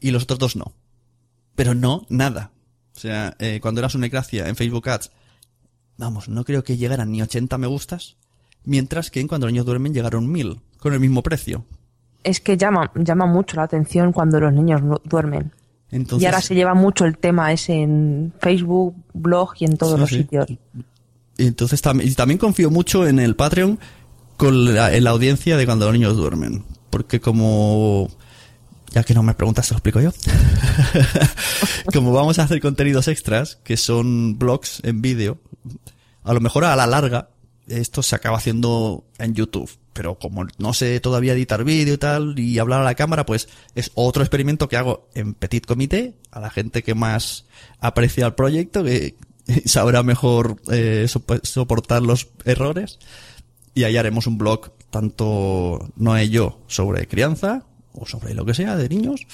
y 0.00 0.10
los 0.10 0.22
otros 0.22 0.38
dos 0.38 0.56
no. 0.56 0.74
Pero 1.54 1.74
no, 1.74 2.06
nada. 2.08 2.52
O 2.96 3.00
sea, 3.00 3.36
eh, 3.38 3.58
cuando 3.60 3.80
era 3.80 3.88
su 3.88 3.98
necracia 3.98 4.48
en 4.48 4.56
Facebook 4.56 4.88
Ads, 4.88 5.10
vamos, 5.98 6.28
no 6.28 6.44
creo 6.44 6.62
que 6.64 6.76
llegaran 6.76 7.10
ni 7.10 7.20
80 7.20 7.58
me 7.58 7.66
gustas, 7.66 8.16
mientras 8.64 9.10
que 9.10 9.20
en 9.20 9.28
cuando 9.28 9.46
los 9.46 9.52
niños 9.52 9.66
duermen 9.66 9.92
llegaron 9.92 10.30
1000, 10.30 10.60
con 10.78 10.92
el 10.92 11.00
mismo 11.00 11.22
precio. 11.22 11.66
es 12.24 12.40
que 12.40 12.56
llama, 12.56 12.90
llama 12.94 13.26
mucho 13.26 13.56
la 13.56 13.64
atención 13.64 14.12
cuando 14.12 14.40
los 14.40 14.52
niños 14.52 14.80
duermen. 15.04 15.52
Entonces, 15.92 16.24
y 16.24 16.26
ahora 16.26 16.40
se 16.40 16.54
lleva 16.54 16.74
mucho 16.74 17.04
el 17.04 17.16
tema 17.18 17.52
ese 17.52 17.74
en 17.74 18.32
Facebook, 18.40 18.96
blog 19.14 19.52
y 19.60 19.66
en 19.66 19.76
todos 19.76 19.94
Sí, 19.94 20.00
los 20.00 20.08
sí. 20.10 20.16
sitios. 20.16 20.46
Y 21.38 21.46
entonces 21.46 21.80
también, 21.82 22.10
y 22.10 22.14
también 22.14 22.38
confío 22.38 22.70
mucho 22.70 23.06
en 23.06 23.18
el 23.20 23.36
Patreon 23.36 23.78
con 24.36 24.74
la, 24.74 24.94
en 24.94 25.04
la 25.04 25.10
audiencia 25.10 25.56
de 25.56 25.66
cuando 25.66 25.84
los 25.86 25.94
niños 25.94 26.16
duermen. 26.16 26.64
Porque 26.90 27.20
como, 27.20 28.08
ya 28.90 29.04
que 29.04 29.14
no 29.14 29.22
me 29.22 29.34
preguntas, 29.34 29.68
te 29.68 29.74
lo 29.74 29.78
explico 29.78 30.00
yo. 30.00 30.10
como 31.92 32.12
vamos 32.12 32.38
a 32.38 32.44
hacer 32.44 32.60
contenidos 32.60 33.08
extras, 33.08 33.56
que 33.62 33.76
son 33.76 34.38
blogs 34.38 34.80
en 34.84 35.02
vídeo, 35.02 35.38
a 36.24 36.32
lo 36.32 36.40
mejor 36.40 36.64
a 36.64 36.76
la 36.76 36.86
larga, 36.86 37.28
esto 37.68 38.02
se 38.02 38.16
acaba 38.16 38.38
haciendo 38.38 39.04
en 39.18 39.34
YouTube. 39.34 39.70
Pero 39.92 40.18
como 40.18 40.46
no 40.58 40.72
sé 40.72 40.98
todavía 41.00 41.34
editar 41.34 41.64
vídeo 41.64 41.94
y 41.94 41.98
tal, 41.98 42.38
y 42.38 42.58
hablar 42.58 42.80
a 42.80 42.84
la 42.84 42.94
cámara, 42.94 43.26
pues 43.26 43.48
es 43.74 43.90
otro 43.94 44.22
experimento 44.22 44.68
que 44.68 44.78
hago 44.78 45.08
en 45.14 45.34
petit 45.34 45.66
comité, 45.66 46.14
a 46.30 46.40
la 46.40 46.48
gente 46.50 46.82
que 46.82 46.94
más 46.94 47.44
aprecia 47.78 48.24
el 48.26 48.34
proyecto, 48.34 48.84
que 48.84 49.16
sabrá 49.66 50.02
mejor 50.02 50.56
eh, 50.70 51.06
sopo- 51.08 51.44
soportar 51.44 52.02
los 52.02 52.28
errores. 52.46 52.98
Y 53.74 53.84
ahí 53.84 53.96
haremos 53.98 54.26
un 54.26 54.38
blog, 54.38 54.72
tanto 54.90 55.90
Noé 55.96 56.24
y 56.24 56.30
yo, 56.30 56.62
sobre 56.68 57.06
crianza, 57.06 57.66
o 57.92 58.06
sobre 58.06 58.32
lo 58.34 58.44
que 58.46 58.54
sea, 58.54 58.76
de 58.76 58.88
niños, 58.88 59.26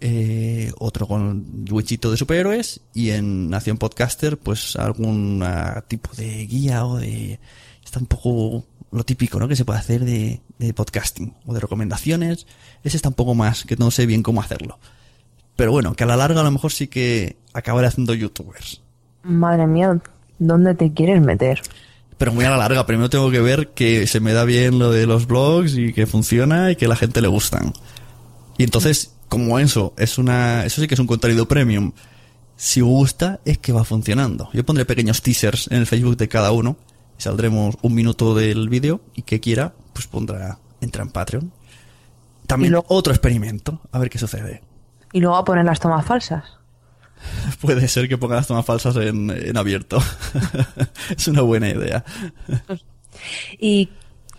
eh, 0.00 0.72
otro 0.78 1.06
con 1.06 1.64
Wichito 1.70 2.10
de 2.10 2.16
superhéroes, 2.16 2.80
y 2.94 3.10
en 3.10 3.50
Nación 3.50 3.78
Podcaster, 3.78 4.38
pues 4.38 4.76
algún 4.76 5.44
tipo 5.88 6.10
de 6.16 6.46
guía 6.46 6.84
o 6.86 6.98
de... 6.98 7.40
Está 7.84 8.00
un 8.00 8.06
poco 8.06 8.64
lo 8.90 9.04
típico, 9.04 9.38
¿no? 9.38 9.48
Que 9.48 9.56
se 9.56 9.64
puede 9.64 9.78
hacer 9.78 10.04
de, 10.04 10.40
de 10.58 10.74
podcasting, 10.74 11.34
o 11.46 11.54
de 11.54 11.60
recomendaciones. 11.60 12.46
Ese 12.84 12.96
está 12.96 13.08
un 13.08 13.14
poco 13.14 13.34
más, 13.34 13.64
que 13.64 13.76
no 13.76 13.90
sé 13.90 14.06
bien 14.06 14.22
cómo 14.22 14.40
hacerlo. 14.40 14.78
Pero 15.56 15.72
bueno, 15.72 15.94
que 15.94 16.04
a 16.04 16.06
la 16.06 16.16
larga 16.16 16.40
a 16.40 16.44
lo 16.44 16.50
mejor 16.50 16.70
sí 16.70 16.86
que 16.86 17.36
acabaré 17.52 17.88
haciendo 17.88 18.14
youtubers. 18.14 18.80
Madre 19.22 19.66
mía, 19.66 19.98
¿dónde 20.38 20.74
te 20.74 20.92
quieres 20.92 21.20
meter? 21.20 21.60
Pero 22.16 22.32
muy 22.32 22.44
a 22.44 22.50
la 22.50 22.56
larga, 22.56 22.86
primero 22.86 23.10
tengo 23.10 23.30
que 23.30 23.40
ver 23.40 23.68
que 23.70 24.06
se 24.06 24.20
me 24.20 24.32
da 24.32 24.44
bien 24.44 24.78
lo 24.78 24.90
de 24.90 25.06
los 25.06 25.26
blogs 25.26 25.76
y 25.76 25.92
que 25.92 26.06
funciona 26.06 26.70
y 26.70 26.76
que 26.76 26.86
a 26.86 26.88
la 26.88 26.96
gente 26.96 27.20
le 27.20 27.28
gustan. 27.28 27.72
Y 28.56 28.64
entonces, 28.64 29.14
como 29.28 29.58
eso 29.58 29.94
es 29.96 30.18
una, 30.18 30.64
eso 30.64 30.80
sí 30.80 30.86
que 30.88 30.94
es 30.94 31.00
un 31.00 31.06
contenido 31.06 31.46
premium. 31.46 31.92
Si 32.56 32.80
gusta, 32.80 33.40
es 33.44 33.58
que 33.58 33.72
va 33.72 33.84
funcionando. 33.84 34.50
Yo 34.52 34.64
pondré 34.66 34.84
pequeños 34.84 35.22
teasers 35.22 35.68
en 35.70 35.78
el 35.78 35.86
Facebook 35.86 36.16
de 36.16 36.28
cada 36.28 36.50
uno. 36.50 36.76
Y 37.18 37.22
saldremos 37.22 37.76
un 37.82 37.94
minuto 37.94 38.34
del 38.34 38.68
vídeo 38.68 39.00
y 39.14 39.22
que 39.22 39.40
quiera, 39.40 39.72
pues 39.92 40.06
pondrá, 40.06 40.58
entra 40.80 41.02
en 41.02 41.10
Patreon. 41.10 41.52
También 42.46 42.72
luego- 42.72 42.86
otro 42.88 43.12
experimento, 43.12 43.80
a 43.92 43.98
ver 43.98 44.08
qué 44.10 44.18
sucede. 44.18 44.62
Y 45.12 45.20
luego 45.20 45.36
a 45.36 45.44
poner 45.44 45.64
las 45.64 45.80
tomas 45.80 46.04
falsas. 46.06 46.44
Puede 47.60 47.86
ser 47.88 48.08
que 48.08 48.18
ponga 48.18 48.36
las 48.36 48.46
tomas 48.46 48.64
falsas 48.64 48.96
en, 48.96 49.30
en 49.30 49.56
abierto. 49.56 49.98
es 51.16 51.28
una 51.28 51.42
buena 51.42 51.68
idea. 51.68 52.04
Y 53.58 53.90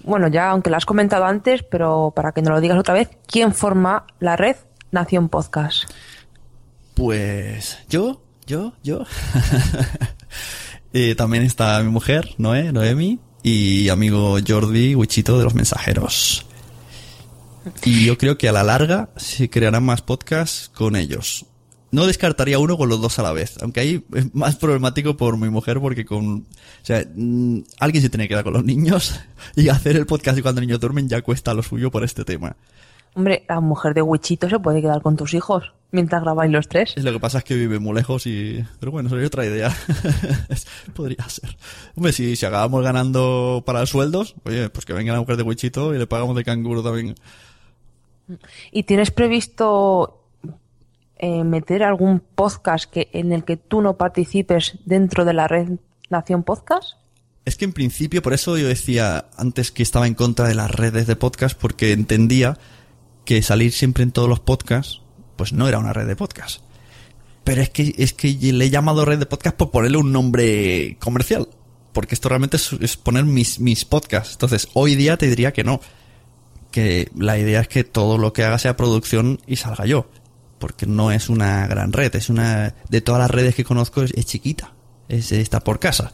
bueno, 0.04 0.28
ya 0.30 0.50
aunque 0.50 0.70
lo 0.70 0.78
has 0.78 0.86
comentado 0.86 1.26
antes, 1.26 1.64
pero 1.64 2.14
para 2.16 2.32
que 2.32 2.42
nos 2.42 2.52
lo 2.52 2.62
digas 2.62 2.78
otra 2.78 2.94
vez, 2.94 3.10
¿quién 3.28 3.54
forma 3.54 4.06
la 4.20 4.36
red 4.38 4.56
Nación 4.92 5.30
Podcast? 5.30 5.90
Pues 6.96 7.78
yo, 7.90 8.22
yo, 8.46 8.74
yo. 8.84 9.06
Eh, 10.92 11.14
también 11.14 11.44
está 11.44 11.80
mi 11.84 11.90
mujer, 11.92 12.34
Noé, 12.40 12.72
Noemi, 12.72 13.20
y 13.44 13.90
amigo 13.90 14.40
Jordi 14.46 14.96
Wichito 14.96 15.38
de 15.38 15.44
los 15.44 15.54
mensajeros. 15.54 16.48
Y 17.84 18.06
yo 18.06 18.18
creo 18.18 18.40
que 18.40 18.50
a 18.50 18.52
la 18.52 18.64
larga 18.64 19.10
se 19.16 19.52
crearán 19.52 19.84
más 19.84 20.02
podcasts 20.02 20.72
con 20.74 20.96
ellos. 20.96 21.46
No 21.92 22.06
descartaría 22.06 22.60
uno 22.60 22.78
con 22.78 22.90
los 22.90 23.02
dos 23.02 23.18
a 23.20 23.24
la 23.24 23.32
vez, 23.32 23.58
aunque 23.62 23.80
ahí 23.80 24.06
es 24.14 24.34
más 24.34 24.56
problemático 24.56 25.18
por 25.18 25.38
mi 25.38 25.50
mujer 25.50 25.80
porque 25.80 26.06
con, 26.06 26.38
o 26.38 26.86
sea, 26.86 27.04
mm, 27.16 27.60
alguien 27.80 28.04
se 28.04 28.10
tiene 28.10 28.26
que 28.26 28.30
quedar 28.30 28.44
con 28.44 28.54
los 28.54 28.64
niños 28.64 29.20
y 29.56 29.70
hacer 29.70 29.96
el 29.96 30.06
podcast 30.06 30.38
y 30.38 30.42
cuando 30.42 30.62
niños 30.62 30.80
duermen 30.80 31.10
ya 31.10 31.22
cuesta 31.22 31.54
lo 31.54 31.64
suyo 31.64 31.90
por 31.90 32.04
este 32.04 32.26
tema. 32.26 32.56
Hombre, 33.16 33.46
la 33.48 33.60
mujer 33.60 33.94
de 33.94 34.02
Wichito 34.02 34.50
se 34.50 34.60
puede 34.60 34.82
quedar 34.82 35.02
con 35.02 35.18
tus 35.18 35.34
hijos 35.34 35.74
mientras 35.92 36.22
grabáis 36.22 36.52
los 36.52 36.68
tres. 36.68 36.94
Lo 36.98 37.12
que 37.12 37.20
pasa 37.20 37.40
es 37.40 37.44
que 37.44 37.56
vive 37.56 37.80
muy 37.80 37.96
lejos 37.96 38.28
y... 38.28 38.64
Pero 38.80 38.92
bueno, 38.92 39.10
sería 39.10 39.28
otra 39.28 39.46
idea. 39.46 39.76
Podría 40.96 41.28
ser. 41.28 41.58
Hombre, 41.96 42.14
si, 42.14 42.36
si 42.36 42.46
acabamos 42.46 42.84
ganando 42.84 43.64
para 43.66 43.86
sueldos, 43.86 44.36
oye, 44.46 44.70
pues 44.70 44.86
que 44.86 44.94
venga 44.94 45.14
la 45.14 45.20
mujer 45.20 45.38
de 45.38 45.44
Wichito 45.44 45.94
y 45.94 45.98
le 45.98 46.08
pagamos 46.08 46.36
de 46.36 46.44
canguro 46.44 46.84
también. 46.84 47.16
¿Y 48.72 48.84
tienes 48.84 49.12
previsto 49.12 50.24
eh, 51.18 51.44
meter 51.44 51.84
algún 51.84 52.20
podcast 52.20 52.90
que 52.90 53.10
en 53.14 53.34
el 53.34 53.44
que 53.44 53.58
tú 53.58 53.82
no 53.82 53.98
participes 53.98 54.78
dentro 54.86 55.26
de 55.26 55.34
la 55.34 55.48
red 55.48 55.80
Nación 56.10 56.44
Podcast? 56.44 56.94
Es 57.46 57.56
que 57.56 57.66
en 57.66 57.74
principio, 57.74 58.22
por 58.22 58.34
eso 58.34 58.58
yo 58.58 58.68
decía 58.68 59.26
antes 59.36 59.72
que 59.72 59.82
estaba 59.82 60.06
en 60.06 60.14
contra 60.14 60.48
de 60.48 60.56
las 60.56 60.70
redes 60.70 61.08
de 61.08 61.16
podcast, 61.16 61.60
porque 61.60 61.94
entendía 61.94 62.60
que 63.30 63.44
salir 63.44 63.72
siempre 63.72 64.02
en 64.02 64.12
todos 64.12 64.28
los 64.28 64.40
podcasts, 64.40 65.04
pues 65.36 65.54
no 65.54 65.68
era 65.68 65.78
una 65.78 65.94
red 65.94 66.08
de 66.08 66.16
podcast. 66.16 66.62
Pero 67.44 67.62
es 67.62 67.70
que, 67.70 67.94
es 68.00 68.14
que 68.14 68.34
le 68.34 68.66
he 68.66 68.70
llamado 68.72 69.06
red 69.06 69.20
de 69.20 69.28
podcast 69.28 69.56
por 69.56 69.70
ponerle 69.70 70.00
un 70.00 70.12
nombre 70.12 70.98
comercial. 71.00 71.48
Porque 71.94 72.16
esto 72.16 72.28
realmente 72.28 72.58
es, 72.58 72.98
poner 72.98 73.26
mis, 73.26 73.60
mis 73.60 73.86
podcasts. 73.86 74.32
Entonces, 74.32 74.68
hoy 74.74 74.96
día 74.96 75.16
te 75.18 75.28
diría 75.28 75.54
que 75.54 75.64
no. 75.64 75.80
Que 76.72 77.12
la 77.16 77.38
idea 77.38 77.62
es 77.62 77.68
que 77.68 77.84
todo 77.84 78.18
lo 78.18 78.34
que 78.34 78.44
haga 78.44 78.58
sea 78.58 78.76
producción 78.76 79.40
y 79.46 79.58
salga 79.58 79.86
yo. 79.86 80.10
Porque 80.58 80.88
no 80.88 81.12
es 81.12 81.30
una 81.30 81.68
gran 81.68 81.94
red. 81.94 82.16
Es 82.16 82.32
una, 82.32 82.74
de 82.90 83.02
todas 83.02 83.22
las 83.22 83.30
redes 83.30 83.54
que 83.54 83.64
conozco, 83.64 84.02
es, 84.02 84.12
es 84.16 84.26
chiquita. 84.26 84.74
Es, 85.08 85.32
está 85.32 85.60
por 85.60 85.80
casa. 85.80 86.14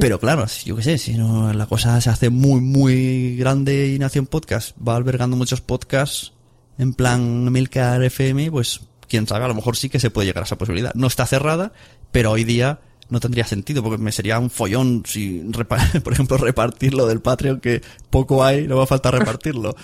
Pero 0.00 0.18
claro, 0.18 0.46
yo 0.64 0.74
qué 0.76 0.82
sé, 0.82 0.98
si 0.98 1.14
no, 1.14 1.52
la 1.52 1.66
cosa 1.66 2.00
se 2.00 2.10
hace 2.10 2.28
muy, 2.30 2.60
muy 2.60 3.36
grande 3.36 3.88
y 3.88 3.98
Nación 3.98 4.26
Podcast 4.26 4.76
va 4.86 4.96
albergando 4.96 5.36
muchos 5.36 5.60
podcasts 5.60 6.32
en 6.78 6.92
plan 6.92 7.52
Milcar 7.52 8.02
FM, 8.02 8.50
pues 8.50 8.80
quién 9.08 9.26
sabe, 9.26 9.44
a 9.44 9.48
lo 9.48 9.54
mejor 9.54 9.76
sí 9.76 9.88
que 9.88 10.00
se 10.00 10.10
puede 10.10 10.26
llegar 10.26 10.42
a 10.42 10.46
esa 10.46 10.58
posibilidad. 10.58 10.92
No 10.94 11.06
está 11.06 11.26
cerrada, 11.26 11.72
pero 12.10 12.32
hoy 12.32 12.44
día 12.44 12.80
no 13.08 13.20
tendría 13.20 13.44
sentido 13.44 13.82
porque 13.82 14.02
me 14.02 14.12
sería 14.12 14.38
un 14.38 14.50
follón 14.50 15.04
si, 15.06 15.48
por 16.02 16.12
ejemplo, 16.12 16.36
repartirlo 16.36 17.06
del 17.06 17.20
Patreon, 17.20 17.60
que 17.60 17.82
poco 18.10 18.44
hay, 18.44 18.66
no 18.66 18.76
va 18.76 18.84
a 18.84 18.88
falta 18.88 19.10
repartirlo. 19.10 19.76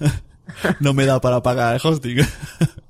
no 0.80 0.92
me 0.92 1.06
da 1.06 1.20
para 1.20 1.42
pagar 1.42 1.74
el 1.74 1.80
hosting. 1.82 2.18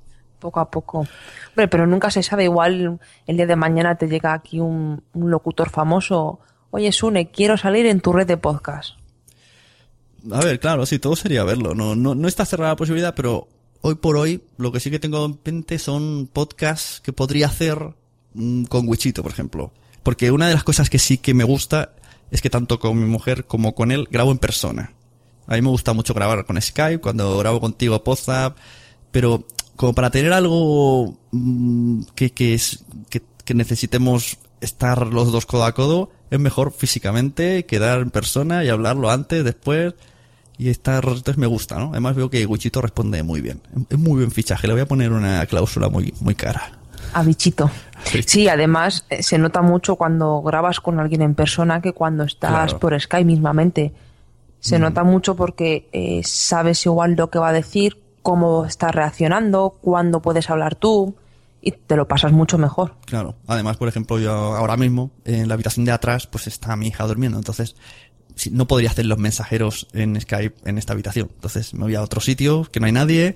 poco 0.43 0.59
a 0.59 0.69
poco. 0.69 1.07
Hombre, 1.49 1.67
pero 1.69 1.87
nunca 1.87 2.11
se 2.11 2.21
sabe, 2.21 2.43
igual 2.43 2.99
el 3.25 3.37
día 3.37 3.47
de 3.47 3.55
mañana 3.55 3.95
te 3.95 4.07
llega 4.07 4.33
aquí 4.33 4.59
un, 4.59 5.01
locutor 5.13 5.69
famoso, 5.69 6.39
oye 6.69 6.91
Sune, 6.91 7.31
quiero 7.31 7.55
salir 7.55 7.85
en 7.85 8.01
tu 8.01 8.11
red 8.11 8.27
de 8.27 8.35
podcast. 8.37 8.95
A 10.31 10.39
ver, 10.41 10.59
claro, 10.59 10.85
sí, 10.85 10.99
todo 10.99 11.15
sería 11.15 11.43
verlo. 11.43 11.73
No, 11.73 11.95
no, 11.95 12.13
no 12.13 12.27
está 12.27 12.45
cerrada 12.45 12.73
la 12.73 12.75
posibilidad, 12.75 13.15
pero 13.15 13.47
hoy 13.81 13.95
por 13.95 14.17
hoy 14.17 14.43
lo 14.57 14.71
que 14.71 14.79
sí 14.79 14.91
que 14.91 14.99
tengo 14.99 15.25
en 15.25 15.39
mente 15.43 15.79
son 15.79 16.29
podcasts 16.31 17.01
que 17.01 17.13
podría 17.13 17.47
hacer 17.47 17.77
mm, 18.33 18.65
con 18.65 18.87
Wichito, 18.87 19.23
por 19.23 19.31
ejemplo. 19.31 19.71
Porque 20.03 20.31
una 20.31 20.47
de 20.47 20.53
las 20.53 20.63
cosas 20.63 20.89
que 20.89 20.99
sí 20.99 21.17
que 21.17 21.33
me 21.33 21.45
gusta 21.45 21.93
es 22.31 22.41
que 22.41 22.49
tanto 22.49 22.79
con 22.79 22.99
mi 22.99 23.05
mujer 23.05 23.45
como 23.45 23.75
con 23.75 23.91
él 23.91 24.07
grabo 24.11 24.31
en 24.31 24.37
persona. 24.37 24.91
A 25.47 25.55
mí 25.55 25.61
me 25.61 25.69
gusta 25.69 25.93
mucho 25.93 26.13
grabar 26.13 26.45
con 26.45 26.61
Skype, 26.61 26.99
cuando 26.99 27.37
grabo 27.37 27.59
contigo 27.59 28.01
WhatsApp, 28.05 28.57
pero 29.11 29.45
como 29.75 29.93
para 29.93 30.09
tener 30.09 30.33
algo 30.33 31.15
mm, 31.31 32.03
que, 32.15 32.31
que, 32.31 32.53
es, 32.53 32.83
que, 33.09 33.21
que 33.43 33.53
necesitemos 33.53 34.37
estar 34.61 35.07
los 35.07 35.31
dos 35.31 35.45
codo 35.45 35.65
a 35.65 35.73
codo, 35.73 36.09
es 36.31 36.39
mejor 36.39 36.71
físicamente 36.71 37.65
quedar 37.65 38.01
en 38.01 38.09
persona 38.09 38.63
y 38.63 38.69
hablarlo 38.69 39.09
antes, 39.11 39.43
después 39.43 39.93
y 40.57 40.69
estar, 40.69 41.03
entonces 41.03 41.37
me 41.37 41.47
gusta, 41.47 41.79
¿no? 41.79 41.89
Además 41.91 42.15
veo 42.15 42.29
que 42.29 42.45
Wichito 42.45 42.81
responde 42.81 43.23
muy 43.23 43.41
bien. 43.41 43.61
Es 43.89 43.97
muy 43.97 44.17
buen 44.17 44.31
fichaje, 44.31 44.67
le 44.67 44.73
voy 44.73 44.81
a 44.83 44.87
poner 44.87 45.11
una 45.11 45.45
cláusula 45.47 45.89
muy, 45.89 46.13
muy 46.21 46.35
cara. 46.35 46.79
A 47.13 47.23
bichito. 47.23 47.69
Sí, 48.25 48.47
además 48.47 49.05
eh, 49.09 49.23
se 49.23 49.37
nota 49.37 49.61
mucho 49.61 49.95
cuando 49.95 50.41
grabas 50.41 50.79
con 50.79 50.99
alguien 50.99 51.21
en 51.21 51.35
persona 51.35 51.81
que 51.81 51.93
cuando 51.93 52.23
estás 52.23 52.49
Claro. 52.51 52.79
por 52.79 52.99
Skype 52.99 53.25
mismamente. 53.25 53.93
Se 54.59 54.79
nota 54.79 55.03
mucho 55.03 55.35
porque 55.35 55.89
eh, 55.91 56.21
sabes 56.23 56.85
igual 56.85 57.15
lo 57.15 57.29
que 57.29 57.37
va 57.37 57.49
a 57.49 57.53
decir, 57.53 57.97
cómo 58.23 58.65
está 58.65 58.91
reaccionando, 58.91 59.77
cuándo 59.81 60.21
puedes 60.21 60.49
hablar 60.49 60.75
tú 60.75 61.15
y 61.61 61.71
te 61.71 61.95
lo 61.95 62.07
pasas 62.07 62.31
mucho 62.31 62.57
mejor. 62.57 62.95
Claro. 63.05 63.35
Además, 63.47 63.77
por 63.77 63.87
ejemplo, 63.87 64.17
yo 64.19 64.31
ahora 64.31 64.75
mismo, 64.75 65.11
en 65.25 65.47
la 65.47 65.53
habitación 65.53 65.85
de 65.85 65.91
atrás, 65.91 66.25
pues 66.27 66.47
está 66.47 66.75
mi 66.75 66.87
hija 66.87 67.05
durmiendo. 67.05 67.37
Entonces, 67.37 67.75
no 68.51 68.65
podría 68.65 68.89
hacer 68.89 69.05
los 69.05 69.17
mensajeros 69.17 69.87
en 69.93 70.19
Skype 70.19 70.55
en 70.65 70.77
esta 70.77 70.93
habitación. 70.93 71.29
Entonces, 71.35 71.73
me 71.73 71.83
voy 71.83 71.95
a 71.95 72.01
otro 72.01 72.19
sitio 72.19 72.63
que 72.71 72.79
no 72.79 72.87
hay 72.87 72.91
nadie 72.91 73.35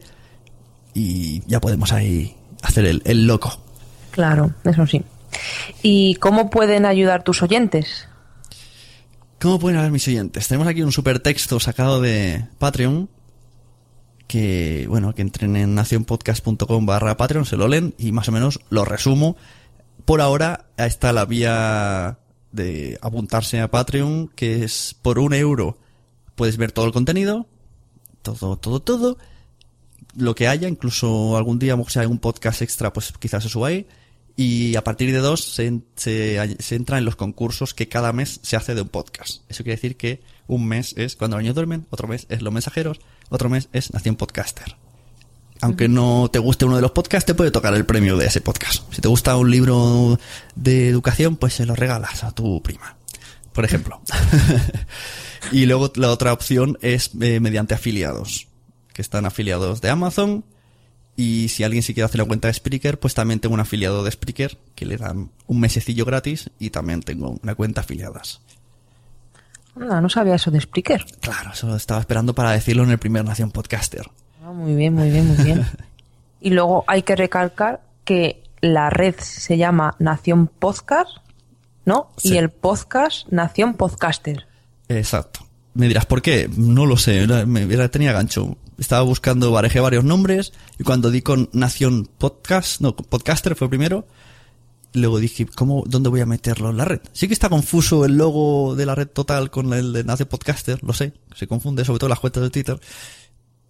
y 0.93 1.43
ya 1.47 1.61
podemos 1.61 1.93
ahí 1.93 2.35
hacer 2.63 2.85
el, 2.85 3.01
el 3.05 3.27
loco. 3.27 3.61
Claro, 4.11 4.51
eso 4.63 4.87
sí. 4.87 5.03
¿Y 5.83 6.15
cómo 6.15 6.49
pueden 6.49 6.85
ayudar 6.85 7.23
tus 7.23 7.43
oyentes? 7.43 8.07
¿Cómo 9.39 9.59
pueden 9.59 9.77
hablar 9.77 9.91
mis 9.91 10.07
oyentes? 10.07 10.47
Tenemos 10.47 10.67
aquí 10.67 10.81
un 10.81 10.91
super 10.91 11.19
texto 11.19 11.59
sacado 11.59 12.01
de 12.01 12.45
Patreon. 12.57 13.09
Que, 14.27 14.85
bueno, 14.89 15.15
que 15.15 15.21
entren 15.21 15.55
en 15.55 15.73
nacionpodcast.com 15.75 16.85
barra 16.85 17.15
Patreon, 17.15 17.45
se 17.45 17.55
lo 17.55 17.67
leen 17.67 17.93
y 17.97 18.11
más 18.11 18.27
o 18.27 18.31
menos 18.31 18.59
lo 18.69 18.83
resumo. 18.83 19.37
Por 20.05 20.21
ahora 20.21 20.65
está 20.77 21.13
la 21.13 21.25
vía 21.25 22.19
de 22.51 22.97
apuntarse 23.01 23.61
a 23.61 23.71
Patreon, 23.71 24.29
que 24.29 24.63
es 24.63 24.95
por 25.01 25.19
un 25.19 25.33
euro 25.33 25.77
puedes 26.37 26.55
ver 26.57 26.71
todo 26.71 26.85
el 26.85 26.93
contenido, 26.93 27.47
todo, 28.21 28.57
todo, 28.57 28.79
todo, 28.79 29.17
lo 30.15 30.35
que 30.35 30.47
haya, 30.47 30.69
incluso 30.69 31.35
algún 31.35 31.57
día, 31.57 31.75
si 31.87 31.99
hay 31.99 32.05
un 32.05 32.19
podcast 32.19 32.61
extra, 32.61 32.93
pues 32.93 33.11
quizás 33.19 33.43
se 33.43 33.49
suba 33.49 33.69
ahí. 33.69 33.87
Y 34.35 34.75
a 34.75 34.83
partir 34.83 35.11
de 35.11 35.17
dos 35.17 35.43
se, 35.43 35.81
se, 35.95 36.57
se 36.59 36.75
entra 36.75 36.99
en 36.99 37.05
los 37.05 37.15
concursos 37.15 37.73
que 37.73 37.89
cada 37.89 38.13
mes 38.13 38.39
se 38.43 38.55
hace 38.55 38.75
de 38.75 38.81
un 38.81 38.89
podcast. 38.89 39.41
Eso 39.49 39.63
quiere 39.63 39.77
decir 39.77 39.97
que 39.97 40.21
un 40.45 40.67
mes 40.67 40.93
es 40.95 41.15
cuando 41.15 41.37
los 41.37 41.41
niños 41.41 41.55
duermen, 41.55 41.87
otro 41.89 42.07
mes 42.07 42.27
es 42.29 42.43
los 42.43 42.53
mensajeros, 42.53 42.99
otro 43.29 43.49
mes 43.49 43.69
es 43.73 43.93
Nación 43.93 44.15
Podcaster. 44.15 44.75
Aunque 45.61 45.87
no 45.87 46.29
te 46.31 46.39
guste 46.39 46.65
uno 46.65 46.75
de 46.75 46.81
los 46.81 46.91
podcasts, 46.91 47.25
te 47.25 47.33
puede 47.33 47.51
tocar 47.51 47.73
el 47.73 47.85
premio 47.85 48.15
de 48.17 48.27
ese 48.27 48.41
podcast. 48.41 48.83
Si 48.93 49.01
te 49.01 49.07
gusta 49.07 49.35
un 49.37 49.49
libro 49.49 50.19
de 50.55 50.87
educación, 50.87 51.35
pues 51.35 51.55
se 51.55 51.65
lo 51.65 51.75
regalas 51.75 52.23
a 52.23 52.31
tu 52.31 52.61
prima, 52.61 52.95
por 53.53 53.65
ejemplo. 53.65 53.99
y 55.51 55.65
luego 55.65 55.91
la 55.95 56.11
otra 56.11 56.33
opción 56.33 56.77
es 56.81 57.11
eh, 57.19 57.39
mediante 57.39 57.73
afiliados, 57.73 58.47
que 58.93 59.01
están 59.01 59.25
afiliados 59.25 59.81
de 59.81 59.89
Amazon. 59.89 60.45
Y 61.15 61.47
si 61.49 61.63
alguien 61.63 61.81
sí 61.81 61.95
quiere 61.95 62.05
hacer 62.05 62.19
la 62.19 62.25
cuenta 62.25 62.47
de 62.47 62.53
Spreaker, 62.53 62.99
pues 62.99 63.15
también 63.15 63.39
tengo 63.39 63.55
un 63.55 63.59
afiliado 63.59 64.03
de 64.03 64.11
Spreaker 64.11 64.59
que 64.75 64.85
le 64.85 64.97
dan 64.97 65.31
un 65.47 65.59
mesecillo 65.59 66.05
gratis 66.05 66.51
y 66.59 66.69
también 66.69 67.01
tengo 67.01 67.39
una 67.41 67.55
cuenta 67.55 67.81
afiliadas. 67.81 68.41
No, 69.77 70.01
no 70.01 70.09
sabía 70.09 70.35
eso 70.35 70.51
de 70.51 70.61
Spreaker. 70.61 71.05
Claro, 71.21 71.51
eso 71.53 71.75
estaba 71.75 71.99
esperando 71.99 72.33
para 72.33 72.51
decirlo 72.51 72.83
en 72.83 72.91
el 72.91 72.97
primer 72.97 73.23
Nación 73.25 73.51
Podcaster. 73.51 74.09
Ah, 74.43 74.51
muy 74.51 74.75
bien, 74.75 74.93
muy 74.93 75.09
bien, 75.09 75.27
muy 75.27 75.43
bien. 75.43 75.65
y 76.41 76.49
luego 76.51 76.83
hay 76.87 77.03
que 77.03 77.15
recalcar 77.15 77.81
que 78.03 78.43
la 78.61 78.89
red 78.89 79.15
se 79.19 79.57
llama 79.57 79.95
Nación 79.99 80.47
Podcast, 80.47 81.09
¿no? 81.85 82.09
Sí. 82.17 82.33
Y 82.33 82.37
el 82.37 82.49
podcast 82.49 83.27
Nación 83.29 83.75
Podcaster. 83.75 84.47
Exacto. 84.87 85.41
Me 85.73 85.87
dirás, 85.87 86.05
¿por 86.07 86.21
qué? 86.21 86.49
No 86.57 86.85
lo 86.85 86.97
sé, 86.97 87.23
era- 87.23 87.45
me 87.45 87.61
era- 87.71 87.89
tenía 87.89 88.13
gancho. 88.13 88.57
Estaba 88.79 89.03
buscando, 89.03 89.51
barejé 89.51 89.79
varios 89.79 90.03
nombres 90.03 90.53
y 90.79 90.83
cuando 90.83 91.11
di 91.11 91.21
con 91.21 91.49
Nación 91.53 92.07
Podcast, 92.17 92.81
no, 92.81 92.95
Podcaster 92.95 93.55
fue 93.55 93.69
primero, 93.69 94.07
luego 94.97 95.19
dije, 95.19 95.45
¿cómo, 95.45 95.83
dónde 95.85 96.09
voy 96.09 96.21
a 96.21 96.25
meterlo 96.25 96.69
en 96.69 96.77
la 96.77 96.85
red? 96.85 97.01
Sí 97.13 97.27
que 97.27 97.33
está 97.33 97.49
confuso 97.49 98.05
el 98.05 98.17
logo 98.17 98.75
de 98.75 98.85
la 98.85 98.95
red 98.95 99.07
total 99.07 99.49
con 99.49 99.73
el 99.73 99.93
de 99.93 100.03
Nación 100.03 100.29
Podcaster, 100.29 100.83
lo 100.83 100.93
sé, 100.93 101.13
se 101.35 101.47
confunde 101.47 101.85
sobre 101.85 101.99
todo 101.99 102.09
las 102.09 102.19
cuentas 102.19 102.43
de 102.43 102.49
Twitter, 102.49 102.79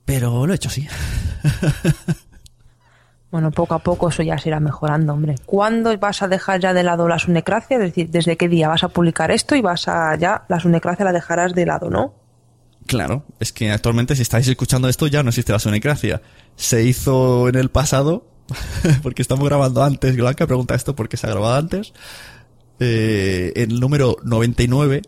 pero 0.05 0.45
lo 0.45 0.53
he 0.53 0.55
hecho 0.55 0.69
así. 0.69 0.87
Bueno, 3.29 3.51
poco 3.51 3.73
a 3.75 3.79
poco 3.79 4.07
eso 4.07 4.23
ya 4.23 4.37
se 4.37 4.49
irá 4.49 4.59
mejorando, 4.59 5.13
hombre. 5.13 5.35
¿Cuándo 5.45 5.95
vas 5.97 6.21
a 6.21 6.29
dejar 6.29 6.61
ya 6.61 6.73
de 6.73 6.83
lado 6.83 7.09
la 7.09 7.19
sunecracia? 7.19 7.75
Es 7.75 7.83
decir, 7.83 8.09
¿desde 8.09 8.37
qué 8.37 8.47
día 8.47 8.69
vas 8.69 8.83
a 8.83 8.87
publicar 8.87 9.31
esto 9.31 9.55
y 9.55 9.61
vas 9.61 9.87
a 9.89 10.15
ya 10.15 10.45
la 10.47 10.59
sunecracia 10.59 11.03
la 11.03 11.11
dejarás 11.11 11.53
de 11.53 11.65
lado, 11.65 11.89
¿no? 11.89 12.13
Claro, 12.85 13.25
es 13.41 13.51
que 13.51 13.69
actualmente 13.69 14.15
si 14.15 14.21
estáis 14.21 14.47
escuchando 14.47 14.87
esto 14.87 15.07
ya 15.07 15.23
no 15.23 15.29
existe 15.29 15.51
la 15.51 15.59
sonecracia. 15.59 16.21
Se 16.55 16.83
hizo 16.83 17.49
en 17.49 17.55
el 17.55 17.69
pasado, 17.69 18.25
porque 19.03 19.21
estamos 19.21 19.45
grabando 19.47 19.83
antes, 19.83 20.15
Blanca 20.15 20.47
pregunta 20.47 20.75
esto 20.75 20.95
porque 20.95 21.17
se 21.17 21.27
ha 21.27 21.31
grabado 21.31 21.55
antes. 21.55 21.93
Eh, 22.79 23.53
el 23.55 23.79
número 23.79 24.17
99 24.23 25.01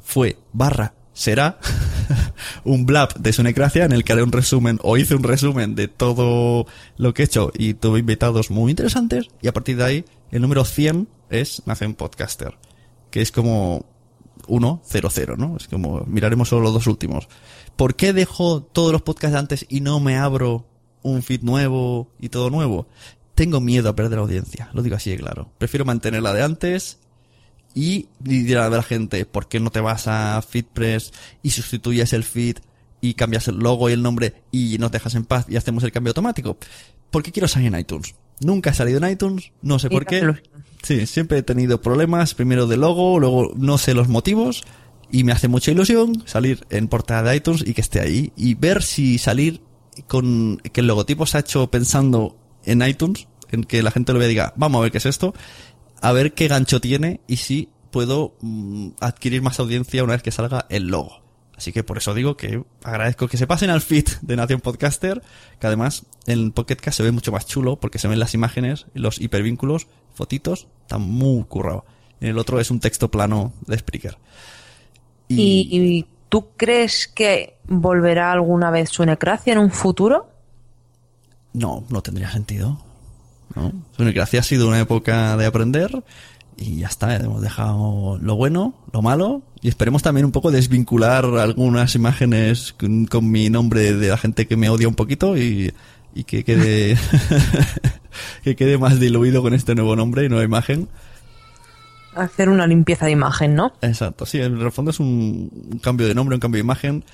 fue 0.00 0.38
barra 0.52 0.94
será 1.14 1.58
un 2.64 2.86
blab 2.86 3.14
de 3.14 3.32
Sonecracia 3.32 3.84
en 3.84 3.92
el 3.92 4.04
que 4.04 4.12
haré 4.12 4.22
un 4.22 4.32
resumen 4.32 4.78
o 4.82 4.96
hice 4.96 5.14
un 5.14 5.22
resumen 5.22 5.74
de 5.74 5.88
todo 5.88 6.66
lo 6.96 7.14
que 7.14 7.22
he 7.22 7.24
hecho 7.26 7.50
y 7.54 7.74
tuve 7.74 8.00
invitados 8.00 8.50
muy 8.50 8.70
interesantes 8.70 9.28
y 9.40 9.48
a 9.48 9.52
partir 9.52 9.76
de 9.76 9.84
ahí 9.84 10.04
el 10.30 10.42
número 10.42 10.64
100 10.64 11.08
es 11.30 11.62
Nación 11.66 11.94
Podcaster 11.94 12.56
que 13.10 13.20
es 13.20 13.30
como 13.30 13.84
1, 14.48 14.82
0, 14.84 15.08
0, 15.10 15.34
¿no? 15.36 15.56
Es 15.56 15.68
como, 15.68 16.04
miraremos 16.06 16.48
solo 16.48 16.62
los 16.62 16.72
dos 16.72 16.86
últimos. 16.86 17.28
¿Por 17.76 17.94
qué 17.94 18.12
dejo 18.12 18.62
todos 18.62 18.92
los 18.92 19.02
podcasts 19.02 19.36
antes 19.36 19.66
y 19.68 19.80
no 19.80 20.00
me 20.00 20.16
abro 20.16 20.66
un 21.02 21.22
feed 21.22 21.42
nuevo 21.42 22.08
y 22.20 22.28
todo 22.28 22.50
nuevo? 22.50 22.86
Tengo 23.34 23.60
miedo 23.60 23.88
a 23.88 23.96
perder 23.96 24.18
audiencia, 24.18 24.70
lo 24.72 24.82
digo 24.82 24.96
así 24.96 25.10
de 25.10 25.16
claro. 25.16 25.50
Prefiero 25.58 25.84
mantener 25.84 26.22
la 26.22 26.32
de 26.32 26.42
antes 26.42 26.98
y 27.74 28.08
dirá 28.18 28.66
a 28.66 28.70
la 28.70 28.82
gente, 28.82 29.24
¿por 29.24 29.48
qué 29.48 29.60
no 29.60 29.70
te 29.70 29.80
vas 29.80 30.06
a 30.06 30.40
FeedPress 30.42 31.12
y 31.42 31.50
sustituyes 31.50 32.12
el 32.12 32.24
feed 32.24 32.58
y 33.00 33.14
cambias 33.14 33.48
el 33.48 33.56
logo 33.56 33.88
y 33.88 33.94
el 33.94 34.02
nombre 34.02 34.42
y 34.50 34.76
nos 34.78 34.92
dejas 34.92 35.14
en 35.14 35.24
paz 35.24 35.46
y 35.48 35.56
hacemos 35.56 35.82
el 35.84 35.92
cambio 35.92 36.10
automático? 36.10 36.58
¿Por 37.10 37.22
qué 37.22 37.32
quiero 37.32 37.48
salir 37.48 37.68
en 37.68 37.80
iTunes? 37.80 38.14
Nunca 38.40 38.70
he 38.70 38.74
salido 38.74 38.98
en 38.98 39.10
iTunes, 39.10 39.52
no 39.62 39.78
sé 39.78 39.88
por 39.88 40.04
qué. 40.04 40.22
Sí, 40.82 41.06
siempre 41.06 41.38
he 41.38 41.42
tenido 41.42 41.80
problemas, 41.80 42.34
primero 42.34 42.66
de 42.66 42.76
logo, 42.76 43.20
luego 43.20 43.52
no 43.56 43.78
sé 43.78 43.94
los 43.94 44.08
motivos 44.08 44.64
y 45.12 45.24
me 45.24 45.32
hace 45.32 45.46
mucha 45.46 45.70
ilusión 45.70 46.22
salir 46.26 46.66
en 46.70 46.88
portada 46.88 47.30
de 47.30 47.36
iTunes 47.36 47.62
y 47.66 47.74
que 47.74 47.82
esté 47.82 48.00
ahí 48.00 48.32
y 48.36 48.54
ver 48.54 48.82
si 48.82 49.18
salir 49.18 49.60
con 50.06 50.58
que 50.58 50.80
el 50.80 50.86
logotipo 50.86 51.26
se 51.26 51.36
ha 51.36 51.40
hecho 51.40 51.70
pensando 51.70 52.36
en 52.64 52.82
iTunes, 52.82 53.28
en 53.50 53.64
que 53.64 53.82
la 53.82 53.90
gente 53.90 54.12
lo 54.12 54.18
vea 54.18 54.28
y 54.28 54.30
diga, 54.30 54.52
vamos 54.56 54.78
a 54.78 54.82
ver 54.82 54.92
qué 54.92 54.98
es 54.98 55.06
esto, 55.06 55.34
a 56.00 56.12
ver 56.12 56.34
qué 56.34 56.48
gancho 56.48 56.80
tiene 56.80 57.20
y 57.26 57.36
si 57.36 57.68
puedo 57.90 58.34
mm, 58.40 58.90
adquirir 59.00 59.42
más 59.42 59.60
audiencia 59.60 60.02
una 60.02 60.14
vez 60.14 60.22
que 60.22 60.30
salga 60.30 60.66
el 60.68 60.88
logo. 60.88 61.22
Así 61.56 61.72
que 61.72 61.84
por 61.84 61.98
eso 61.98 62.14
digo 62.14 62.36
que 62.36 62.64
agradezco 62.82 63.28
que 63.28 63.36
se 63.36 63.46
pasen 63.46 63.70
al 63.70 63.82
feed 63.82 64.06
de 64.22 64.36
Nación 64.36 64.60
Podcaster, 64.60 65.22
que 65.60 65.66
además 65.66 66.06
en 66.26 66.50
Pocket 66.50 66.76
Cast 66.76 66.96
se 66.96 67.02
ve 67.02 67.12
mucho 67.12 67.30
más 67.30 67.46
chulo 67.46 67.78
porque 67.78 67.98
se 67.98 68.08
ven 68.08 68.18
las 68.18 68.34
imágenes, 68.34 68.86
los 68.94 69.20
hipervínculos, 69.20 69.86
fotitos, 70.12 70.66
está 70.80 70.98
muy 70.98 71.44
currado. 71.44 71.84
En 72.20 72.28
el 72.28 72.38
otro 72.38 72.58
es 72.58 72.70
un 72.70 72.80
texto 72.80 73.10
plano 73.10 73.52
de 73.66 73.78
Spreaker. 73.78 74.18
¿Y, 75.28 75.68
y 75.70 76.06
tú 76.32 76.48
crees 76.56 77.08
que 77.08 77.58
volverá 77.68 78.32
alguna 78.32 78.70
vez 78.70 78.88
su 78.88 79.04
necracia 79.04 79.52
en 79.52 79.58
un 79.58 79.70
futuro? 79.70 80.30
No, 81.52 81.84
no 81.90 82.00
tendría 82.00 82.30
sentido. 82.30 82.80
¿no? 83.54 83.70
Sunecracia 83.94 84.40
ha 84.40 84.42
sido 84.42 84.66
una 84.66 84.80
época 84.80 85.36
de 85.36 85.44
aprender 85.44 86.02
y 86.56 86.78
ya 86.78 86.86
está, 86.86 87.14
hemos 87.16 87.42
dejado 87.42 88.18
lo 88.22 88.34
bueno, 88.34 88.72
lo 88.94 89.02
malo 89.02 89.42
y 89.60 89.68
esperemos 89.68 90.02
también 90.02 90.24
un 90.24 90.32
poco 90.32 90.50
desvincular 90.50 91.26
algunas 91.26 91.94
imágenes 91.96 92.72
con, 92.72 93.04
con 93.04 93.30
mi 93.30 93.50
nombre 93.50 93.92
de 93.92 94.08
la 94.08 94.16
gente 94.16 94.46
que 94.46 94.56
me 94.56 94.70
odia 94.70 94.88
un 94.88 94.94
poquito 94.94 95.36
y, 95.36 95.74
y 96.14 96.24
que 96.24 96.44
quede 96.44 96.96
que 98.42 98.56
quede 98.56 98.78
más 98.78 98.98
diluido 98.98 99.42
con 99.42 99.52
este 99.52 99.74
nuevo 99.74 99.96
nombre 99.96 100.24
y 100.24 100.30
nueva 100.30 100.44
imagen. 100.44 100.88
Hacer 102.14 102.48
una 102.48 102.66
limpieza 102.66 103.06
de 103.06 103.12
imagen, 103.12 103.54
¿no? 103.54 103.72
Exacto, 103.80 104.26
sí, 104.26 104.40
en 104.40 104.60
el 104.60 104.72
fondo 104.72 104.90
es 104.90 105.00
un, 105.00 105.80
cambio 105.82 106.06
de 106.06 106.14
nombre, 106.14 106.34
un 106.34 106.40
cambio 106.40 106.58
de 106.58 106.64
imagen 106.64 107.04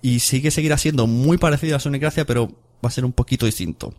y 0.00 0.20
sí 0.20 0.42
que 0.42 0.50
seguirá 0.50 0.78
siendo 0.78 1.06
muy 1.06 1.38
parecido 1.38 1.76
a 1.76 1.80
Sunecracia, 1.80 2.24
pero 2.24 2.48
va 2.84 2.88
a 2.88 2.90
ser 2.90 3.04
un 3.04 3.12
poquito 3.12 3.46
distinto. 3.46 3.94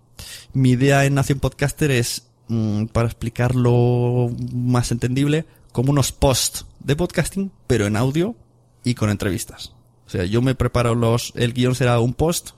Mi 0.53 0.71
idea 0.71 1.05
en 1.05 1.15
Nación 1.15 1.39
Podcaster 1.39 1.91
es, 1.91 2.27
mm, 2.47 2.85
para 2.85 3.07
explicarlo 3.07 4.29
más 4.53 4.91
entendible, 4.91 5.45
como 5.71 5.91
unos 5.91 6.11
posts 6.11 6.65
de 6.79 6.95
podcasting, 6.95 7.51
pero 7.67 7.87
en 7.87 7.97
audio 7.97 8.35
y 8.83 8.95
con 8.95 9.09
entrevistas. 9.09 9.73
O 10.05 10.09
sea, 10.09 10.23
yo 10.25 10.41
me 10.41 10.55
preparo 10.55 10.95
los, 10.95 11.33
el 11.35 11.53
guion 11.53 11.75
será 11.75 11.99
un 11.99 12.13
post 12.13 12.51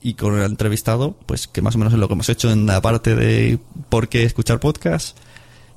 y 0.00 0.14
con 0.14 0.36
el 0.36 0.44
entrevistado, 0.44 1.16
pues 1.26 1.46
que 1.46 1.62
más 1.62 1.76
o 1.76 1.78
menos 1.78 1.92
es 1.92 1.98
lo 1.98 2.08
que 2.08 2.14
hemos 2.14 2.28
hecho 2.28 2.50
en 2.50 2.66
la 2.66 2.80
parte 2.80 3.14
de 3.14 3.58
por 3.88 4.08
qué 4.08 4.24
escuchar 4.24 4.58
podcast 4.58 5.16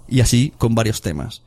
y 0.08 0.22
así 0.22 0.54
con 0.58 0.76
varios 0.76 1.02
temas. 1.02 1.42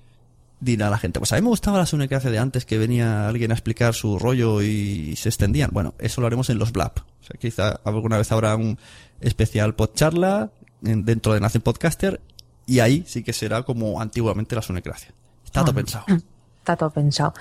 Dirá 0.61 0.90
la 0.90 0.99
gente, 0.99 1.21
pues 1.21 1.33
a 1.33 1.37
mí 1.37 1.42
me 1.42 1.49
gustaba 1.49 1.79
la 1.79 1.87
Sunecracia 1.87 2.31
de 2.31 2.38
antes, 2.38 2.64
que 2.66 2.79
venía 2.79 3.29
alguien 3.29 3.53
a 3.53 3.55
explicar 3.55 3.94
su 3.94 4.18
rollo 4.18 4.61
y 4.61 5.14
se 5.16 5.29
extendían. 5.29 5.71
Bueno, 5.73 5.94
eso 5.99 6.21
lo 6.21 6.27
haremos 6.27 6.51
en 6.51 6.59
los 6.59 6.73
Blab. 6.73 6.92
O 6.99 7.25
sea, 7.25 7.38
quizá 7.38 7.79
alguna 7.85 8.18
vez 8.18 8.33
habrá 8.33 8.57
un 8.57 8.77
especial 9.21 9.75
pod 9.77 9.90
charla 9.94 10.51
en- 10.85 11.05
dentro 11.05 11.33
de 11.33 11.40
Nación 11.40 11.62
Podcaster 11.62 12.21
y 12.66 12.81
ahí 12.81 13.05
sí 13.07 13.23
que 13.23 13.33
será 13.33 13.62
como 13.62 14.01
antiguamente 14.01 14.57
la 14.57 14.62
Sunecracia. 14.62 15.11
Está 15.44 15.61
todo 15.61 15.71
Ajá. 15.71 15.77
pensado. 15.77 16.05
Está 16.59 16.77
todo 16.77 16.90
pensado. 16.90 17.35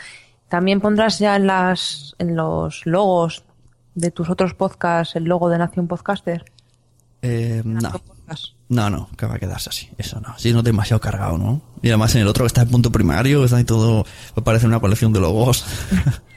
También 0.48 0.80
pondrás 0.80 1.18
ya 1.20 1.36
en 1.36 1.48
las 1.48 2.16
en 2.20 2.36
los 2.36 2.86
logos 2.86 3.44
de 3.96 4.12
tus 4.12 4.30
otros 4.30 4.54
podcasts 4.54 5.16
el 5.16 5.24
logo 5.24 5.50
de 5.50 5.58
Nación 5.58 5.88
Podcaster. 5.88 6.46
Eh, 7.24 7.64
no. 7.66 7.90
No, 8.70 8.90
no, 8.90 9.10
que 9.18 9.26
va 9.26 9.36
a 9.36 9.40
quedarse 9.40 9.70
así. 9.70 9.90
Eso 9.98 10.20
no. 10.20 10.38
Si 10.38 10.52
no 10.52 10.62
demasiado 10.62 11.00
cargado, 11.00 11.38
¿no? 11.38 11.62
Y 11.82 11.90
además 11.90 12.14
en 12.16 12.22
el 12.22 12.28
otro 12.28 12.44
que 12.44 12.48
está 12.48 12.62
en 12.64 12.70
punto 12.70 12.92
primario, 12.92 13.44
está 13.46 13.58
ahí 13.58 13.64
todo, 13.64 14.06
me 14.36 14.44
parece 14.44 14.68
una 14.68 14.80
colección 14.80 15.14
de 15.14 15.22
logos. 15.22 15.66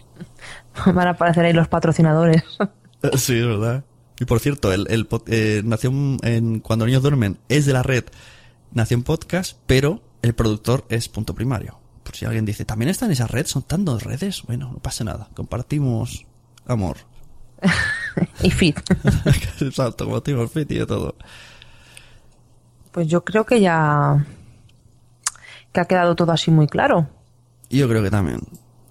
Van 0.87 1.09
a 1.09 1.11
aparecer 1.11 1.44
ahí 1.44 1.53
los 1.53 1.68
patrocinadores. 1.68 2.44
sí, 3.16 3.38
es 3.38 3.46
verdad. 3.46 3.85
Y 4.20 4.26
por 4.26 4.38
cierto, 4.38 4.72
el, 4.72 4.87
el 4.90 5.09
eh, 5.26 5.62
Nación, 5.64 6.18
en, 6.22 6.61
cuando 6.61 6.87
niños 6.87 7.03
duermen, 7.03 7.38
es 7.48 7.66
de 7.66 7.72
la 7.72 7.83
red 7.83 8.05
Nación 8.72 9.03
Podcast, 9.03 9.57
pero 9.66 10.03
el 10.22 10.35
productor 10.35 10.85
es 10.88 11.09
punto 11.09 11.35
primario. 11.35 11.79
Por 12.05 12.14
si 12.14 12.26
alguien 12.26 12.44
dice, 12.44 12.64
¿también 12.64 12.90
está 12.90 13.07
en 13.07 13.12
esa 13.12 13.26
red? 13.26 13.46
¿Son 13.46 13.62
tantas 13.62 14.03
redes? 14.03 14.42
Bueno, 14.46 14.70
no 14.72 14.79
pasa 14.79 15.05
nada. 15.05 15.29
Compartimos 15.35 16.26
amor. 16.66 16.98
y 18.42 18.50
Fit. 18.50 18.79
Exacto, 19.61 20.05
compartimos 20.05 20.50
fit 20.53 20.70
y 20.70 20.79
de 20.79 20.87
todo. 20.87 21.16
Pues 22.92 23.07
yo 23.07 23.24
creo 23.24 23.46
que 23.46 23.61
ya 23.61 24.26
que 25.72 25.81
ha 25.81 25.85
quedado 25.85 26.16
todo 26.16 26.33
así 26.33 26.50
muy 26.50 26.66
claro. 26.66 27.09
Y 27.68 27.79
yo 27.79 27.88
creo 27.88 28.03
que 28.03 28.11
también. 28.11 28.40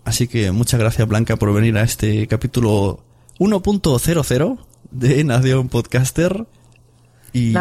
Así 0.05 0.27
que 0.27 0.51
muchas 0.51 0.79
gracias 0.79 1.07
Blanca 1.07 1.35
por 1.35 1.53
venir 1.53 1.77
a 1.77 1.83
este 1.83 2.27
capítulo 2.27 3.01
1.00 3.39 4.59
de 4.91 5.23
Nación 5.23 5.69
Podcaster. 5.69 6.45
Y, 7.31 7.53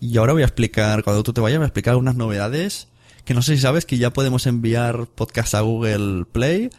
y 0.00 0.16
ahora 0.16 0.32
voy 0.32 0.42
a 0.42 0.46
explicar, 0.46 1.04
cuando 1.04 1.22
tú 1.22 1.32
te 1.34 1.40
vayas, 1.42 1.58
voy 1.58 1.64
a 1.64 1.66
explicar 1.66 1.96
unas 1.96 2.14
novedades. 2.14 2.88
Que 3.24 3.34
no 3.34 3.42
sé 3.42 3.56
si 3.56 3.62
sabes 3.62 3.84
que 3.84 3.98
ya 3.98 4.12
podemos 4.12 4.46
enviar 4.46 5.06
podcast 5.06 5.54
a 5.54 5.60
Google 5.60 6.24
Play. 6.24 6.70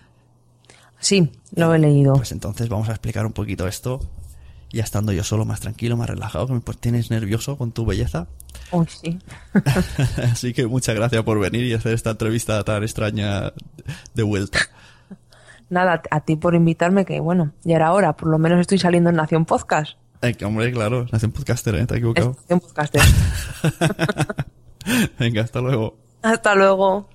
Sí, 1.00 1.32
lo 1.56 1.74
he 1.74 1.80
leído. 1.80 2.13
Pues 2.13 2.32
entonces 2.32 2.67
vamos 2.67 2.89
a 2.89 2.91
explicar 2.91 3.26
un 3.26 3.34
poquito 3.34 3.67
esto. 3.67 4.00
Ya 4.71 4.84
estando 4.84 5.12
yo 5.12 5.23
solo, 5.23 5.45
más 5.45 5.60
tranquilo, 5.60 5.97
más 5.97 6.10
relajado, 6.10 6.47
que 6.47 6.53
me 6.53 6.62
pues, 6.62 6.77
tienes 6.77 7.12
nervioso 7.12 7.57
con 7.57 7.71
tu 7.71 7.86
belleza. 7.86 8.27
Uy, 8.71 8.88
sí. 8.88 9.19
Así 10.31 10.53
que 10.53 10.65
muchas 10.65 10.95
gracias 10.95 11.23
por 11.23 11.39
venir 11.39 11.65
y 11.65 11.73
hacer 11.73 11.93
esta 11.93 12.12
entrevista 12.12 12.63
tan 12.63 12.84
extraña 12.84 13.53
de 14.13 14.23
vuelta. 14.23 14.60
Nada, 15.69 16.01
a 16.10 16.21
ti 16.21 16.36
por 16.36 16.55
invitarme, 16.55 17.05
que 17.05 17.19
bueno, 17.19 17.53
ya 17.63 17.77
era 17.77 17.93
hora. 17.93 18.15
Por 18.15 18.29
lo 18.29 18.38
menos 18.38 18.60
estoy 18.60 18.77
saliendo 18.77 19.10
en 19.10 19.17
Nación 19.17 19.45
Podcast. 19.45 19.97
Eh, 20.21 20.36
que, 20.36 20.45
hombre, 20.45 20.71
claro, 20.71 21.07
Nación 21.12 21.31
Podcaster, 21.31 21.75
¿eh? 21.75 21.86
Te 21.86 21.95
has 21.95 21.97
equivocado. 21.97 22.38
Nación 22.41 22.60
Podcaster. 22.60 23.01
Venga, 25.19 25.41
hasta 25.41 25.62
luego. 25.62 25.97
Hasta 26.21 26.55
luego. 26.55 27.10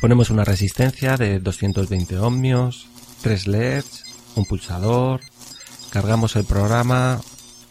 Ponemos 0.00 0.30
una 0.30 0.44
resistencia 0.44 1.16
de 1.16 1.40
220 1.40 2.18
ohmios, 2.18 2.88
tres 3.22 3.46
LEDs, 3.46 4.04
un 4.36 4.46
pulsador, 4.46 5.20
cargamos 5.90 6.36
el 6.36 6.44
programa. 6.44 7.20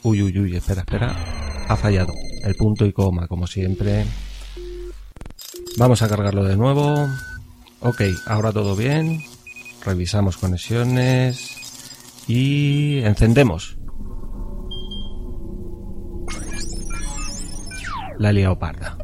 Uy, 0.04 0.22
uy, 0.22 0.40
uy, 0.40 0.56
espera, 0.56 0.82
espera. 0.82 1.66
Ha 1.68 1.76
fallado. 1.76 2.14
El 2.44 2.56
punto 2.56 2.86
y 2.86 2.94
coma, 2.94 3.28
como 3.28 3.48
siempre. 3.48 4.06
Vamos 5.78 6.02
a 6.02 6.10
cargarlo 6.10 6.44
de 6.44 6.58
nuevo. 6.58 7.08
Ok, 7.82 8.02
ahora 8.26 8.52
todo 8.52 8.76
bien. 8.76 9.22
Revisamos 9.84 10.38
conexiones. 10.38 11.56
Y 12.28 13.00
encendemos. 13.00 13.78
La 18.18 18.30
he 18.30 18.34
liado 18.34 18.60
parda. 18.60 18.98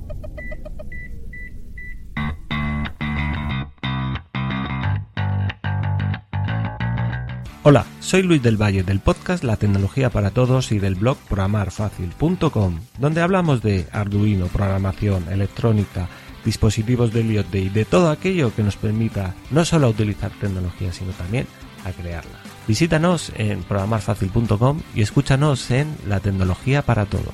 Hola, 7.67 7.83
soy 7.99 8.21
Luis 8.21 8.43
del 8.43 8.61
Valle 8.61 8.83
del 8.83 8.99
podcast 8.99 9.43
La 9.43 9.57
Tecnología 9.57 10.11
para 10.11 10.29
Todos 10.29 10.71
y 10.71 10.77
del 10.77 10.93
blog 10.93 11.17
programarfacil.com, 11.27 12.79
donde 12.99 13.21
hablamos 13.21 13.63
de 13.63 13.87
Arduino, 13.91 14.45
programación, 14.45 15.27
electrónica, 15.31 16.07
dispositivos 16.45 17.11
de 17.11 17.23
IoT 17.23 17.55
y 17.55 17.69
de 17.69 17.85
todo 17.85 18.11
aquello 18.11 18.53
que 18.55 18.61
nos 18.61 18.75
permita 18.75 19.33
no 19.49 19.65
solo 19.65 19.89
utilizar 19.89 20.29
tecnología, 20.39 20.93
sino 20.93 21.11
también 21.13 21.47
a 21.85 21.91
crearla. 21.91 22.37
Visítanos 22.67 23.31
en 23.35 23.63
programarfacil.com 23.63 24.81
y 24.93 25.01
escúchanos 25.01 25.71
en 25.71 25.87
La 26.07 26.19
Tecnología 26.19 26.83
para 26.83 27.07
Todos. 27.07 27.33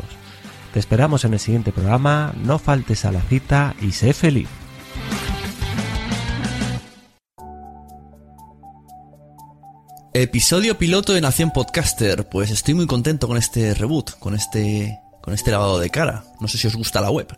Te 0.73 0.79
esperamos 0.79 1.25
en 1.25 1.33
el 1.33 1.39
siguiente 1.41 1.73
programa, 1.73 2.33
no 2.41 2.57
faltes 2.57 3.03
a 3.03 3.11
la 3.11 3.19
cita 3.19 3.75
y 3.81 3.91
sé 3.91 4.13
feliz. 4.13 4.47
Episodio 10.21 10.77
piloto 10.77 11.13
de 11.13 11.21
Nación 11.21 11.49
Podcaster. 11.49 12.29
Pues 12.29 12.51
estoy 12.51 12.75
muy 12.75 12.85
contento 12.85 13.27
con 13.27 13.37
este 13.37 13.73
reboot, 13.73 14.19
con 14.19 14.35
este, 14.35 14.99
con 15.19 15.33
este 15.33 15.49
lavado 15.49 15.79
de 15.79 15.89
cara. 15.89 16.25
No 16.39 16.47
sé 16.47 16.59
si 16.59 16.67
os 16.67 16.75
gusta 16.75 17.01
la 17.01 17.09
web. 17.09 17.35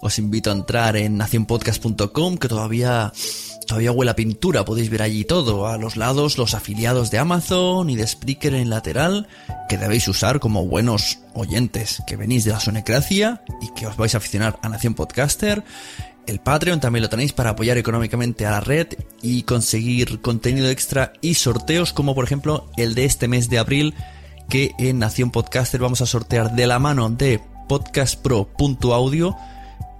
Os 0.00 0.18
invito 0.18 0.48
a 0.48 0.54
entrar 0.54 0.96
en 0.96 1.18
nacionpodcast.com 1.18 2.38
que 2.38 2.48
todavía 2.48 3.12
todavía 3.66 3.92
huele 3.92 4.12
a 4.12 4.16
pintura, 4.16 4.64
podéis 4.64 4.88
ver 4.88 5.02
allí 5.02 5.24
todo, 5.24 5.66
a 5.66 5.76
los 5.76 5.96
lados 5.96 6.38
los 6.38 6.54
afiliados 6.54 7.10
de 7.10 7.18
Amazon 7.18 7.90
y 7.90 7.96
de 7.96 8.06
Spreaker 8.06 8.54
en 8.54 8.70
lateral, 8.70 9.28
que 9.68 9.76
debéis 9.76 10.08
usar 10.08 10.40
como 10.40 10.66
buenos 10.66 11.18
oyentes 11.34 12.02
que 12.06 12.16
venís 12.16 12.44
de 12.44 12.52
la 12.52 12.60
Sonecracia 12.60 13.42
y 13.60 13.72
que 13.74 13.86
os 13.86 13.96
vais 13.98 14.14
a 14.14 14.18
aficionar 14.18 14.58
a 14.62 14.70
Nación 14.70 14.94
Podcaster. 14.94 15.64
El 16.26 16.40
Patreon 16.40 16.80
también 16.80 17.02
lo 17.02 17.08
tenéis 17.08 17.32
para 17.32 17.50
apoyar 17.50 17.78
económicamente 17.78 18.46
a 18.46 18.52
la 18.52 18.60
red 18.60 18.88
y 19.22 19.42
conseguir 19.42 20.20
contenido 20.20 20.68
extra 20.68 21.12
y 21.20 21.34
sorteos 21.34 21.92
como 21.92 22.14
por 22.14 22.24
ejemplo 22.24 22.70
el 22.76 22.94
de 22.94 23.04
este 23.04 23.28
mes 23.28 23.50
de 23.50 23.58
abril 23.58 23.94
que 24.48 24.72
en 24.78 24.98
Nación 24.98 25.30
Podcaster 25.30 25.80
vamos 25.80 26.00
a 26.00 26.06
sortear 26.06 26.54
de 26.54 26.66
la 26.66 26.78
mano 26.78 27.10
de 27.10 27.40
podcastpro.audio 27.68 29.36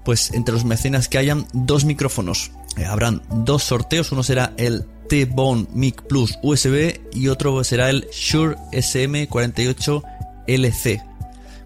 pues 0.04 0.32
entre 0.32 0.54
los 0.54 0.64
mecenas 0.64 1.08
que 1.08 1.18
hayan 1.18 1.46
dos 1.52 1.84
micrófonos. 1.84 2.50
Eh, 2.76 2.84
habrán 2.84 3.22
dos 3.30 3.62
sorteos, 3.62 4.10
uno 4.12 4.22
será 4.22 4.52
el 4.56 4.84
T-Bone 5.08 5.66
Mic 5.72 6.02
Plus 6.02 6.38
USB 6.42 7.00
y 7.12 7.28
otro 7.28 7.64
será 7.64 7.90
el 7.90 8.06
Shure 8.12 8.56
SM48LC. 8.72 11.11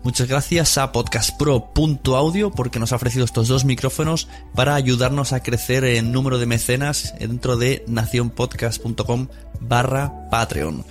Muchas 0.06 0.28
gracias 0.28 0.78
a 0.78 0.92
podcastpro.audio 0.92 2.52
porque 2.52 2.78
nos 2.78 2.92
ha 2.92 2.96
ofrecido 2.96 3.24
estos 3.24 3.48
dos 3.48 3.64
micrófonos 3.64 4.28
para 4.54 4.76
ayudarnos 4.76 5.32
a 5.32 5.40
crecer 5.40 5.82
en 5.82 6.12
número 6.12 6.38
de 6.38 6.46
mecenas 6.46 7.12
dentro 7.18 7.56
de 7.56 7.84
nacionpodcast.com 7.88 9.26
barra 9.58 10.30
Patreon. 10.30 10.84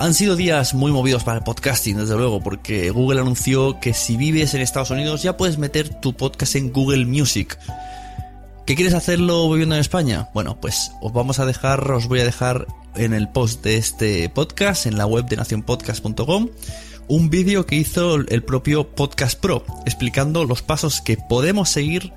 Han 0.00 0.12
sido 0.12 0.34
días 0.34 0.74
muy 0.74 0.90
movidos 0.90 1.22
para 1.22 1.38
el 1.38 1.44
podcasting, 1.44 1.98
desde 1.98 2.16
luego, 2.16 2.42
porque 2.42 2.90
Google 2.90 3.20
anunció 3.20 3.78
que 3.78 3.94
si 3.94 4.16
vives 4.16 4.54
en 4.54 4.60
Estados 4.60 4.90
Unidos 4.90 5.22
ya 5.22 5.36
puedes 5.36 5.56
meter 5.56 6.00
tu 6.00 6.16
podcast 6.16 6.56
en 6.56 6.72
Google 6.72 7.06
Music. 7.06 7.56
¿Qué 8.66 8.74
quieres 8.74 8.94
hacerlo 8.94 9.48
viviendo 9.48 9.76
en 9.76 9.80
España? 9.80 10.30
Bueno, 10.34 10.60
pues 10.60 10.90
os 11.00 11.12
vamos 11.12 11.38
a 11.38 11.46
dejar, 11.46 11.88
os 11.92 12.08
voy 12.08 12.18
a 12.18 12.24
dejar 12.24 12.66
en 12.96 13.14
el 13.14 13.28
post 13.28 13.62
de 13.62 13.76
este 13.76 14.28
podcast, 14.28 14.86
en 14.86 14.98
la 14.98 15.06
web 15.06 15.26
de 15.26 15.36
nacionpodcast.com, 15.36 16.48
un 17.08 17.30
vídeo 17.30 17.64
que 17.64 17.76
hizo 17.76 18.16
el 18.16 18.42
propio 18.42 18.88
Podcast 18.94 19.40
Pro, 19.40 19.64
explicando 19.86 20.44
los 20.44 20.62
pasos 20.62 21.00
que 21.00 21.16
podemos 21.16 21.70
seguir 21.70 22.12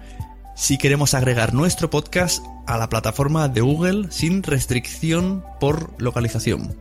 si 0.56 0.78
queremos 0.78 1.14
agregar 1.14 1.54
nuestro 1.54 1.90
podcast 1.90 2.44
a 2.68 2.78
la 2.78 2.90
plataforma 2.90 3.48
de 3.48 3.62
Google 3.62 4.12
sin 4.12 4.44
restricción 4.44 5.44
por 5.60 5.94
localización. 6.02 6.76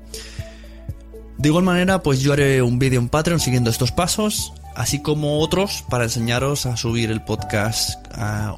De 1.39 1.49
igual 1.49 1.65
manera, 1.65 2.03
pues 2.03 2.21
yo 2.21 2.33
haré 2.33 2.61
un 2.63 2.79
vídeo 2.79 3.01
en 3.01 3.09
Patreon 3.09 3.41
siguiendo 3.41 3.71
estos 3.71 3.93
pasos, 3.93 4.53
así 4.75 5.01
como 5.01 5.39
otros 5.39 5.85
para 5.89 6.05
enseñaros 6.05 6.67
a 6.67 6.77
subir 6.77 7.11
el 7.11 7.23
podcast 7.23 8.05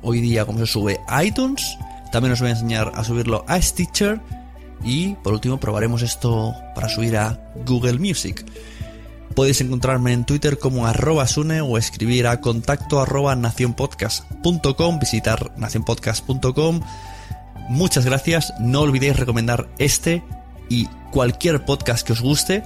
hoy 0.01 0.21
día 0.21 0.47
como 0.47 0.59
se 0.59 0.67
sube 0.67 0.99
a 1.07 1.23
iTunes. 1.25 1.77
También 2.11 2.33
os 2.33 2.41
voy 2.41 2.49
a 2.49 2.53
enseñar 2.53 2.91
a 2.95 3.05
subirlo 3.05 3.45
a 3.47 3.61
Stitcher 3.61 4.21
y 4.83 5.15
por 5.17 5.35
último 5.35 5.61
probaremos 5.61 6.03
esto 6.03 6.55
para 6.75 6.89
subir 6.89 7.17
a 7.17 7.39
Google 7.67 7.99
Music. 7.99 8.45
Podéis 9.35 9.61
encontrarme 9.61 10.13
en 10.13 10.25
Twitter 10.25 10.59
como 10.59 10.87
arroba 10.87 11.27
sune 11.27 11.61
o 11.61 11.79
escribir 11.79 12.27
a 12.27 12.41
contacto 12.41 13.01
arroba 13.01 13.35
nacionpodcast.com, 13.35 14.99
visitar 14.99 15.53
nacionpodcast.com. 15.57 16.81
Muchas 17.69 18.05
gracias, 18.05 18.53
no 18.61 18.81
olvidéis 18.81 19.17
recomendar 19.17 19.69
este 19.79 20.23
y 20.69 20.87
cualquier 21.11 21.65
podcast 21.65 22.07
que 22.07 22.13
os 22.13 22.21
guste 22.21 22.63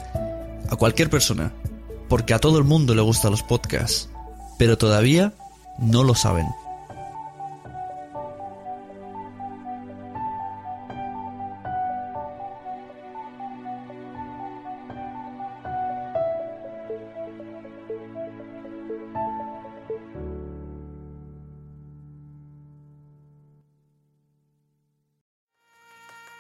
a 0.69 0.77
cualquier 0.77 1.11
persona, 1.11 1.53
porque 2.09 2.35
a 2.35 2.39
todo 2.39 2.59
el 2.59 2.65
mundo 2.65 2.95
le 2.95 3.03
gustan 3.03 3.31
los 3.31 3.43
podcasts, 3.43 4.09
pero 4.59 4.77
todavía 4.79 5.33
no 5.79 6.03
lo 6.03 6.15
saben. 6.15 6.47